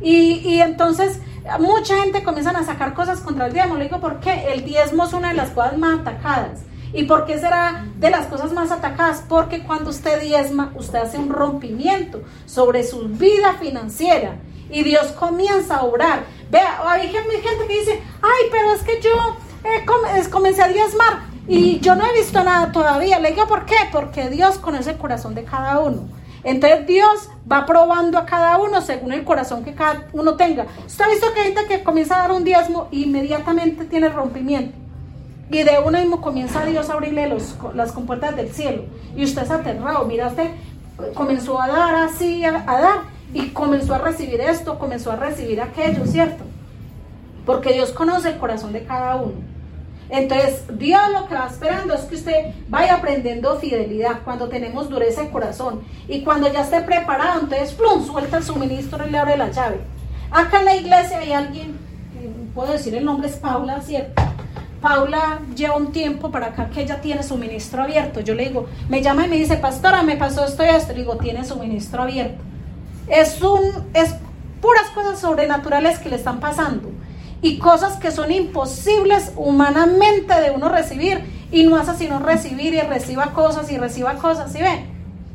Y, 0.00 0.40
y 0.48 0.60
entonces 0.60 1.20
mucha 1.58 1.96
gente 1.96 2.22
comienza 2.22 2.50
a 2.50 2.64
sacar 2.64 2.94
cosas 2.94 3.20
contra 3.20 3.46
el 3.46 3.52
diezmo. 3.52 3.76
Le 3.76 3.84
digo, 3.84 4.00
¿por 4.00 4.20
qué? 4.20 4.52
El 4.52 4.64
diezmo 4.64 5.04
es 5.04 5.12
una 5.12 5.28
de 5.28 5.34
las 5.34 5.50
cosas 5.50 5.76
más 5.76 6.00
atacadas. 6.00 6.60
¿Y 6.94 7.04
por 7.04 7.24
qué 7.24 7.38
será 7.38 7.86
de 7.96 8.10
las 8.10 8.26
cosas 8.26 8.52
más 8.52 8.70
atacadas? 8.70 9.24
Porque 9.26 9.62
cuando 9.64 9.90
usted 9.90 10.20
diezma, 10.20 10.72
usted 10.76 10.98
hace 10.98 11.18
un 11.18 11.30
rompimiento 11.30 12.22
sobre 12.44 12.84
su 12.84 13.08
vida 13.08 13.54
financiera 13.54 14.36
y 14.70 14.82
Dios 14.82 15.06
comienza 15.12 15.76
a 15.76 15.84
obrar. 15.84 16.24
Vea, 16.50 16.82
hay 16.86 17.08
gente 17.08 17.40
que 17.40 17.74
dice, 17.74 18.02
ay, 18.20 18.48
pero 18.50 18.74
es 18.74 18.82
que 18.82 19.00
yo 19.00 19.36
eh, 19.64 20.28
comencé 20.30 20.62
a 20.62 20.68
diezmar 20.68 21.31
y 21.48 21.80
yo 21.80 21.94
no 21.94 22.04
he 22.06 22.12
visto 22.12 22.42
nada 22.42 22.72
todavía. 22.72 23.18
Le 23.18 23.30
digo, 23.30 23.46
¿por 23.46 23.66
qué? 23.66 23.76
Porque 23.90 24.30
Dios 24.30 24.58
conoce 24.58 24.90
el 24.90 24.98
corazón 24.98 25.34
de 25.34 25.44
cada 25.44 25.80
uno. 25.80 26.08
Entonces 26.44 26.86
Dios 26.86 27.28
va 27.50 27.66
probando 27.66 28.18
a 28.18 28.26
cada 28.26 28.58
uno 28.58 28.80
según 28.80 29.12
el 29.12 29.24
corazón 29.24 29.64
que 29.64 29.74
cada 29.74 30.08
uno 30.12 30.34
tenga. 30.34 30.66
¿Usted 30.86 31.04
ha 31.04 31.08
visto 31.08 31.26
que 31.34 31.42
gente 31.42 31.66
que 31.68 31.82
comienza 31.84 32.16
a 32.16 32.22
dar 32.22 32.32
un 32.32 32.44
diezmo 32.44 32.88
e 32.92 32.96
inmediatamente 32.98 33.84
tiene 33.84 34.08
rompimiento? 34.08 34.76
Y 35.50 35.62
de 35.62 35.78
uno 35.84 35.98
mismo 35.98 36.20
comienza 36.20 36.64
Dios 36.64 36.88
a 36.88 36.94
abrirle 36.94 37.28
los, 37.28 37.56
las 37.74 37.92
compuertas 37.92 38.34
del 38.34 38.50
cielo. 38.50 38.84
Y 39.16 39.24
usted 39.24 39.42
es 39.42 39.50
aterrado. 39.50 40.04
Mira, 40.06 40.28
usted 40.28 40.50
comenzó 41.14 41.60
a 41.60 41.68
dar 41.68 41.94
así, 41.96 42.44
a, 42.44 42.52
dar. 42.52 43.12
Y 43.34 43.50
comenzó 43.50 43.94
a 43.94 43.98
recibir 43.98 44.40
esto, 44.40 44.78
comenzó 44.78 45.12
a 45.12 45.16
recibir 45.16 45.60
aquello, 45.60 46.06
¿cierto? 46.06 46.44
Porque 47.46 47.72
Dios 47.72 47.90
conoce 47.92 48.30
el 48.30 48.38
corazón 48.38 48.72
de 48.72 48.84
cada 48.84 49.16
uno. 49.16 49.51
Entonces, 50.12 50.64
Dios 50.78 51.00
lo 51.10 51.26
que 51.26 51.34
va 51.34 51.46
esperando 51.46 51.94
es 51.94 52.02
que 52.02 52.16
usted 52.16 52.54
vaya 52.68 52.96
aprendiendo 52.96 53.58
fidelidad 53.58 54.20
cuando 54.24 54.46
tenemos 54.46 54.90
dureza 54.90 55.22
de 55.22 55.30
corazón. 55.30 55.80
Y 56.06 56.20
cuando 56.20 56.52
ya 56.52 56.60
esté 56.60 56.82
preparado, 56.82 57.40
entonces, 57.40 57.72
plum, 57.72 58.04
suelta 58.04 58.36
el 58.36 58.44
suministro 58.44 59.06
y 59.06 59.10
le 59.10 59.16
abre 59.16 59.38
la 59.38 59.50
llave. 59.50 59.80
Acá 60.30 60.58
en 60.58 60.64
la 60.66 60.76
iglesia 60.76 61.18
hay 61.18 61.32
alguien, 61.32 61.78
puedo 62.54 62.72
decir 62.72 62.94
el 62.94 63.06
nombre 63.06 63.26
es 63.26 63.36
Paula, 63.36 63.80
¿cierto? 63.80 64.22
Paula 64.82 65.40
lleva 65.56 65.76
un 65.78 65.92
tiempo 65.92 66.30
para 66.30 66.48
acá 66.48 66.68
que 66.68 66.82
ella 66.82 67.00
tiene 67.00 67.22
suministro 67.22 67.82
abierto. 67.82 68.20
Yo 68.20 68.34
le 68.34 68.48
digo, 68.48 68.66
me 68.90 69.00
llama 69.00 69.24
y 69.24 69.30
me 69.30 69.36
dice, 69.36 69.56
pastora, 69.56 70.02
me 70.02 70.16
pasó 70.16 70.44
esto 70.44 70.62
y 70.62 70.68
esto. 70.68 70.92
Le 70.92 70.98
digo, 70.98 71.16
tiene 71.16 71.42
suministro 71.42 72.02
abierto. 72.02 72.42
Es 73.08 73.40
un, 73.40 73.62
es 73.94 74.14
puras 74.60 74.90
cosas 74.94 75.20
sobrenaturales 75.20 75.98
que 76.00 76.10
le 76.10 76.16
están 76.16 76.38
pasando 76.38 76.90
y 77.42 77.58
cosas 77.58 77.96
que 77.96 78.10
son 78.10 78.32
imposibles 78.32 79.32
humanamente 79.36 80.40
de 80.40 80.52
uno 80.52 80.70
recibir 80.70 81.22
y 81.50 81.64
no 81.64 81.76
hace 81.76 81.94
sino 81.96 82.18
recibir 82.18 82.72
y 82.72 82.80
reciba 82.80 83.32
cosas 83.34 83.70
y 83.70 83.76
reciba 83.76 84.14
cosas, 84.14 84.52
¿sí 84.52 84.62
ven? 84.62 84.86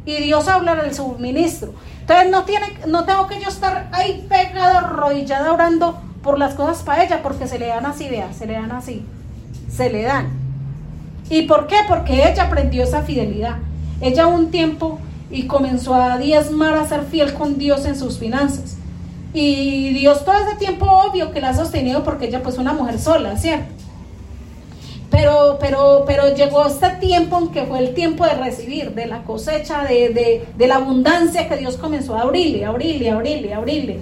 Y 0.05 0.15
Dios 0.23 0.47
habla 0.47 0.73
del 0.75 0.95
suministro. 0.95 1.73
Entonces 2.01 2.31
no 2.31 2.43
tiene, 2.43 2.65
no 2.87 3.03
tengo 3.03 3.27
que 3.27 3.39
yo 3.39 3.49
estar 3.49 3.89
ahí 3.91 4.25
pegado, 4.27 4.79
arrodillada 4.79 5.51
orando 5.51 6.01
por 6.23 6.39
las 6.39 6.55
cosas 6.55 6.81
para 6.81 7.03
ella, 7.03 7.21
porque 7.21 7.47
se 7.47 7.59
le 7.59 7.67
dan 7.67 7.85
así, 7.85 8.09
vea, 8.09 8.33
se 8.33 8.47
le 8.47 8.53
dan 8.53 8.71
así 8.71 9.05
se 9.77 9.89
le 9.89 10.03
dan. 10.03 10.29
¿Y 11.29 11.43
por 11.43 11.67
qué? 11.67 11.75
Porque 11.87 12.29
ella 12.29 12.43
aprendió 12.43 12.83
esa 12.83 13.03
fidelidad. 13.03 13.57
Ella 14.01 14.27
un 14.27 14.49
tiempo 14.49 14.99
y 15.29 15.45
comenzó 15.45 15.93
a 15.93 16.17
diezmar, 16.17 16.75
a 16.77 16.87
ser 16.87 17.03
fiel 17.03 17.33
con 17.33 17.57
Dios 17.57 17.85
en 17.85 17.97
sus 17.97 18.17
finanzas. 18.17 18.76
Y 19.39 19.94
Dios 19.94 20.25
todo 20.25 20.34
ese 20.34 20.56
tiempo 20.56 20.88
obvio 20.88 21.32
que 21.32 21.39
la 21.39 21.50
ha 21.50 21.53
sostenido 21.53 22.03
porque 22.03 22.25
ella 22.25 22.41
pues 22.41 22.58
una 22.58 22.74
mujer 22.74 22.98
sola, 22.98 23.38
¿cierto? 23.38 23.72
Pero, 25.11 25.59
pero, 25.59 26.05
pero 26.07 26.33
llegó 26.33 26.66
este 26.66 26.90
tiempo 27.00 27.38
en 27.38 27.50
que 27.50 27.64
fue 27.66 27.77
el 27.77 27.94
tiempo 27.94 28.25
de 28.25 28.33
recibir, 28.33 28.96
de 28.96 29.05
la 29.05 29.22
cosecha, 29.22 29.83
de, 29.83 30.44
de 30.57 30.68
la 30.68 30.77
abundancia 30.77 31.48
que 31.48 31.55
Dios 31.55 31.77
comenzó 31.77 32.16
a 32.16 32.22
abrirle, 32.22 32.66
abrirle, 32.66 33.11
abrirle, 33.11 33.53
abrirle. 33.53 34.00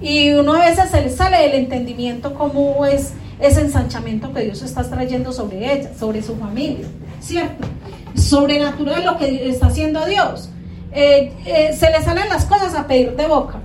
Y 0.00 0.30
uno 0.30 0.54
a 0.54 0.64
veces 0.64 0.88
se 0.88 1.02
le 1.02 1.10
sale 1.10 1.36
del 1.42 1.56
entendimiento 1.56 2.32
cómo 2.32 2.86
es 2.86 3.12
ese 3.38 3.60
ensanchamiento 3.60 4.32
que 4.32 4.44
Dios 4.44 4.62
está 4.62 4.82
trayendo 4.82 5.30
sobre 5.30 5.74
ella, 5.74 5.90
sobre 5.94 6.22
su 6.22 6.36
familia, 6.36 6.86
¿cierto? 7.20 7.68
Sobrenatural 8.14 9.04
lo 9.04 9.18
que 9.18 9.50
está 9.50 9.66
haciendo 9.66 10.06
Dios. 10.06 10.48
Eh, 10.92 11.34
eh, 11.44 11.76
se 11.78 11.90
le 11.90 12.02
salen 12.02 12.30
las 12.30 12.46
cosas 12.46 12.74
a 12.74 12.86
pedir 12.86 13.14
de 13.14 13.26
boca. 13.26 13.60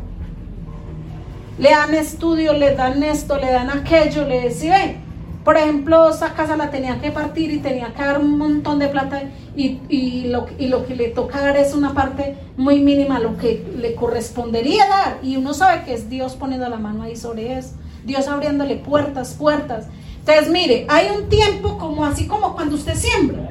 Le 1.58 1.70
dan 1.70 1.94
estudio, 1.94 2.54
le 2.54 2.76
dan 2.76 3.04
esto, 3.04 3.38
le 3.38 3.52
dan 3.52 3.70
aquello, 3.70 4.26
le 4.26 4.41
deciden. 4.41 5.04
Por 5.44 5.58
ejemplo, 5.58 6.10
esa 6.10 6.34
casa 6.34 6.58
la 6.58 6.72
tenía 6.72 7.00
que 7.00 7.12
partir 7.12 7.52
y 7.52 7.60
tenía 7.60 7.94
que 7.94 8.04
dar 8.04 8.20
un 8.20 8.38
montón 8.38 8.80
de 8.80 8.88
plata 8.88 9.24
y, 9.56 9.80
y, 9.89 10.28
lo, 10.28 10.48
y 10.58 10.68
lo 10.68 10.86
que 10.86 10.96
le 10.96 11.10
toca 11.10 11.39
dar 11.39 11.56
es 11.56 11.74
una 11.76 11.94
parte 11.94 12.36
muy 12.58 12.80
mínima, 12.80 13.20
lo 13.20 13.38
que 13.38 13.63
le 13.78 13.94
correspondería 13.94 14.88
dar. 14.88 15.20
Y 15.22 15.38
uno 15.38 15.54
sabe 15.54 15.84
que 15.84 15.94
es 15.94 16.10
Dios 16.10 16.34
poniendo 16.34 16.68
la 16.68 16.78
mano 16.78 17.04
ahí 17.04 17.15
sobre 17.15 17.58
eso. 17.58 17.76
Dios 18.04 18.28
abriéndole 18.28 18.76
puertas, 18.78 19.34
puertas. 19.34 19.86
Entonces, 20.20 20.50
mire, 20.50 20.88
hay 20.89 21.10
un 21.15 21.30
tiempo 21.30 21.78
como 21.78 22.04
así 22.06 22.28
como 22.28 22.56
cuando 22.56 22.76
usted 22.76 22.96
siembra. 22.96 23.48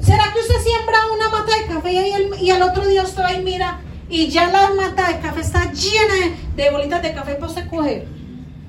¿Será 0.00 0.24
que 0.32 0.40
usted 0.40 0.60
siembra 0.62 0.98
una 1.14 1.28
mata 1.30 1.50
de 1.56 1.66
café 1.66 1.92
y, 2.40 2.50
al 2.50 2.62
otro 2.62 2.86
día 2.86 3.02
usted 3.02 3.24
y 3.38 3.42
mira 3.42 3.80
y 4.14 4.28
ya 4.28 4.48
la 4.48 4.70
mata 4.70 5.08
de 5.08 5.18
café 5.18 5.40
está 5.40 5.72
llena 5.72 6.36
de, 6.54 6.70
bolitas 6.70 7.02
de 7.02 7.12
café 7.12 7.34
para 7.34 7.48
usted 7.48 7.68
coger? 7.68 8.06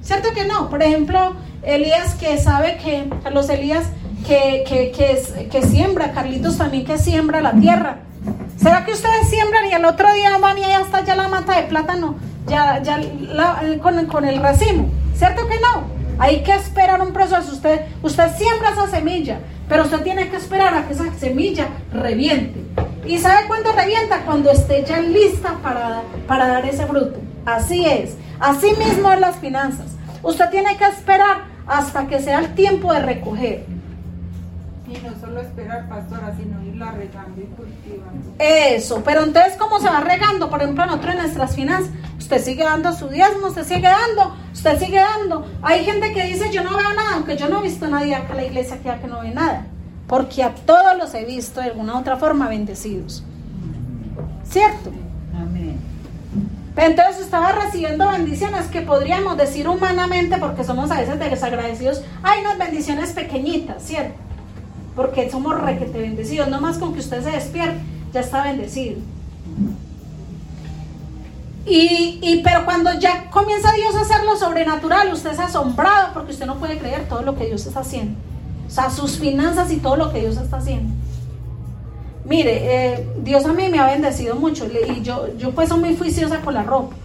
¿Cierto 0.01 0.33
que 0.33 0.43
no? 0.45 0.71
Por 0.71 0.81
ejemplo, 0.81 1.35
Elías 1.61 2.15
que 2.15 2.39
sabe 2.39 2.77
que, 2.77 3.07
Carlos 3.23 3.47
Elías 3.49 3.85
que, 4.25 4.63
que, 4.67 5.47
que, 5.51 5.61
siembra, 5.61 6.13
Carlitos 6.13 6.57
también 6.57 6.83
que 6.83 6.97
siembra 6.97 7.41
la 7.41 7.53
tierra. 7.53 7.99
¿Será 8.57 8.85
que 8.85 8.91
ustedes 8.91 9.29
siembran 9.29 9.67
y 9.69 9.73
al 9.73 9.85
otro 9.85 10.11
día 10.13 10.35
van 10.39 10.57
y 10.57 10.61
ya 10.61 10.81
está 10.81 11.03
ya 11.03 11.15
la 11.15 11.27
mata 11.27 11.55
de 11.55 11.67
plátano, 11.67 12.15
ya, 12.47 12.81
ya 12.81 12.99
con, 13.83 14.03
con 14.07 14.25
el 14.25 14.41
racimo? 14.41 14.89
¿Cierto 15.15 15.47
que 15.47 15.59
no? 15.59 15.83
Hay 16.17 16.41
que 16.41 16.55
esperar 16.55 16.99
un 17.01 17.13
proceso. 17.13 17.53
Usted, 17.53 17.81
usted 18.01 18.35
siembra 18.35 18.71
esa 18.71 18.87
semilla, 18.87 19.41
pero 19.69 19.83
usted 19.83 20.01
tiene 20.01 20.27
que 20.27 20.37
esperar 20.37 20.73
a 20.73 20.87
que 20.87 20.93
esa 20.93 21.13
semilla 21.19 21.67
reviente. 21.93 22.65
¿Y 23.05 23.19
sabe 23.19 23.47
cuándo 23.47 23.71
revienta? 23.71 24.21
Cuando 24.25 24.51
esté 24.51 24.83
ya 24.83 24.99
lista 24.99 25.57
para, 25.61 26.01
para 26.27 26.47
dar 26.47 26.65
ese 26.65 26.85
fruto. 26.87 27.19
Así 27.45 27.85
es. 27.85 28.15
Así 28.39 28.73
mismo 28.77 29.11
en 29.11 29.21
las 29.21 29.37
finanzas. 29.37 29.91
Usted 30.23 30.49
tiene 30.49 30.75
que 30.77 30.85
esperar 30.85 31.43
hasta 31.67 32.07
que 32.07 32.19
sea 32.19 32.39
el 32.39 32.55
tiempo 32.55 32.91
de 32.93 32.99
recoger. 32.99 33.65
Y 34.87 34.97
no 35.05 35.19
solo 35.19 35.41
esperar, 35.41 35.87
pastora, 35.87 36.33
sino 36.37 36.63
irla 36.63 36.91
regando 36.91 37.41
y 37.41 37.45
cultivando. 37.45 38.35
Eso, 38.39 39.01
pero 39.03 39.23
entonces, 39.23 39.53
¿cómo 39.57 39.79
se 39.79 39.89
va 39.89 40.01
regando? 40.01 40.49
Por 40.49 40.61
ejemplo, 40.61 40.85
nosotros 40.85 41.13
en 41.13 41.21
nuestras 41.21 41.55
finanzas, 41.55 41.91
usted 42.17 42.43
sigue 42.43 42.63
dando 42.63 42.93
su 42.93 43.09
diezmo, 43.09 43.47
usted 43.47 43.65
sigue 43.65 43.87
dando, 43.87 44.35
usted 44.53 44.79
sigue 44.79 44.99
dando. 44.99 45.45
Hay 45.61 45.85
gente 45.85 46.13
que 46.13 46.23
dice, 46.23 46.51
yo 46.51 46.63
no 46.63 46.75
veo 46.77 46.93
nada, 46.93 47.15
aunque 47.15 47.35
yo 47.35 47.49
no 47.49 47.59
he 47.59 47.63
visto 47.63 47.85
a 47.85 47.89
nadie 47.89 48.15
acá 48.15 48.31
en 48.31 48.37
la 48.37 48.45
iglesia 48.45 48.77
que, 48.77 49.01
que 49.01 49.07
no 49.07 49.21
ve 49.21 49.31
nada. 49.31 49.65
Porque 50.07 50.43
a 50.43 50.53
todos 50.53 50.97
los 50.97 51.13
he 51.13 51.25
visto 51.25 51.61
de 51.61 51.67
alguna 51.67 51.95
u 51.95 51.99
otra 51.99 52.17
forma 52.17 52.47
bendecidos. 52.47 53.23
¿Cierto? 54.47 54.91
Amén. 55.35 55.77
Entonces 56.77 57.21
estaba 57.21 57.51
recibiendo 57.53 58.09
bendiciones 58.11 58.67
que 58.67 58.81
podríamos 58.81 59.37
decir 59.37 59.67
humanamente, 59.67 60.37
porque 60.37 60.63
somos 60.63 60.91
a 60.91 60.99
veces 60.99 61.19
desagradecidos, 61.19 62.01
hay 62.21 62.41
unas 62.41 62.57
bendiciones 62.57 63.11
pequeñitas, 63.13 63.81
¿cierto? 63.81 64.25
porque 64.95 65.29
somos 65.29 65.59
requete 65.59 65.99
bendecidos, 65.99 66.47
no 66.47 66.61
más 66.61 66.77
con 66.77 66.93
que 66.93 66.99
usted 66.99 67.21
se 67.21 67.31
despierte, 67.31 67.79
ya 68.13 68.21
está 68.21 68.43
bendecido. 68.43 68.99
Y, 71.67 72.41
pero 72.43 72.63
cuando 72.63 72.93
ya 72.99 73.29
comienza 73.31 73.71
Dios 73.71 73.95
a 73.95 74.01
hacer 74.01 74.23
lo 74.23 74.37
sobrenatural, 74.37 75.11
usted 75.11 75.31
es 75.31 75.39
asombrado 75.39 76.13
porque 76.13 76.31
usted 76.31 76.45
no 76.45 76.57
puede 76.57 76.77
creer 76.77 77.07
todo 77.09 77.23
lo 77.23 77.35
que 77.35 77.47
Dios 77.47 77.65
está 77.65 77.79
haciendo. 77.79 78.17
O 78.67 78.69
sea, 78.69 78.89
sus 78.89 79.17
finanzas 79.17 79.71
y 79.71 79.77
todo 79.77 79.95
lo 79.95 80.11
que 80.11 80.21
Dios 80.21 80.37
está 80.37 80.57
haciendo. 80.57 80.93
Mire, 82.25 82.93
eh, 82.93 83.07
Dios 83.23 83.45
a 83.45 83.53
mí 83.53 83.69
me 83.69 83.79
ha 83.79 83.85
bendecido 83.85 84.35
mucho 84.35 84.65
y 84.65 85.01
yo, 85.03 85.27
yo 85.37 85.51
pues 85.51 85.69
soy 85.69 85.79
muy 85.79 85.95
juiciosa 85.95 86.41
con 86.41 86.55
la 86.55 86.63
ropa. 86.63 86.95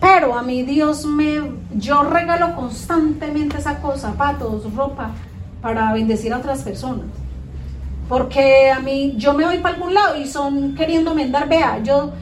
Pero 0.00 0.36
a 0.36 0.42
mí 0.42 0.62
Dios 0.62 1.04
me, 1.06 1.40
yo 1.74 2.02
regalo 2.02 2.54
constantemente 2.54 3.58
esa 3.58 3.80
cosa, 3.80 4.10
zapatos, 4.12 4.72
ropa, 4.74 5.12
para 5.60 5.92
bendecir 5.92 6.32
a 6.32 6.38
otras 6.38 6.62
personas. 6.62 7.06
Porque 8.08 8.70
a 8.70 8.80
mí, 8.80 9.14
yo 9.16 9.34
me 9.34 9.44
voy 9.44 9.58
para 9.58 9.74
algún 9.74 9.92
lado 9.92 10.16
y 10.16 10.26
son 10.26 10.74
queriendo 10.74 11.14
mendar, 11.14 11.46
vea, 11.46 11.80
yo 11.82 12.12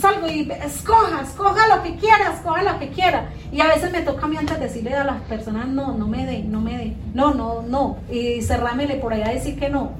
salgo 0.00 0.26
y 0.26 0.50
escoja, 0.64 1.22
escoja 1.22 1.76
lo 1.76 1.82
que 1.82 1.94
quiera, 1.96 2.32
escoja 2.34 2.62
lo 2.62 2.78
que 2.80 2.88
quiera. 2.88 3.28
Y 3.52 3.60
a 3.60 3.68
veces 3.68 3.92
me 3.92 4.02
toca 4.02 4.24
a 4.24 4.28
mí 4.28 4.36
antes 4.36 4.58
decirle 4.58 4.94
a 4.94 5.04
las 5.04 5.20
personas, 5.22 5.68
no, 5.68 5.92
no 5.92 6.08
me 6.08 6.26
dé, 6.26 6.42
no 6.42 6.60
me 6.60 6.76
dé, 6.76 6.96
no, 7.14 7.32
no, 7.32 7.62
no. 7.62 7.98
Y 8.10 8.42
cerrámele 8.42 8.96
por 8.96 9.12
allá 9.12 9.28
decir 9.28 9.58
que 9.58 9.68
no. 9.68 9.92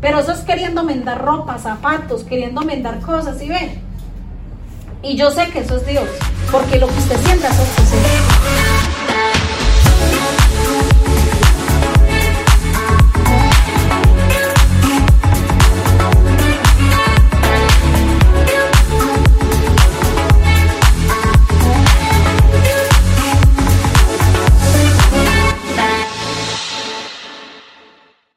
Pero 0.00 0.20
eso 0.20 0.32
es 0.32 0.40
queriendo 0.40 0.84
mendar 0.84 1.22
ropa, 1.22 1.58
zapatos, 1.58 2.24
queriendo 2.24 2.62
mendar 2.62 3.00
cosas, 3.00 3.38
¿sí 3.38 3.48
ven? 3.48 3.82
Y 5.02 5.16
yo 5.16 5.30
sé 5.30 5.48
que 5.50 5.60
eso 5.60 5.76
es 5.76 5.86
Dios, 5.86 6.08
porque 6.50 6.78
lo 6.78 6.86
que 6.86 6.98
usted 6.98 7.20
siembra, 7.20 7.50
eso 7.50 7.62
cosecha. 7.76 8.23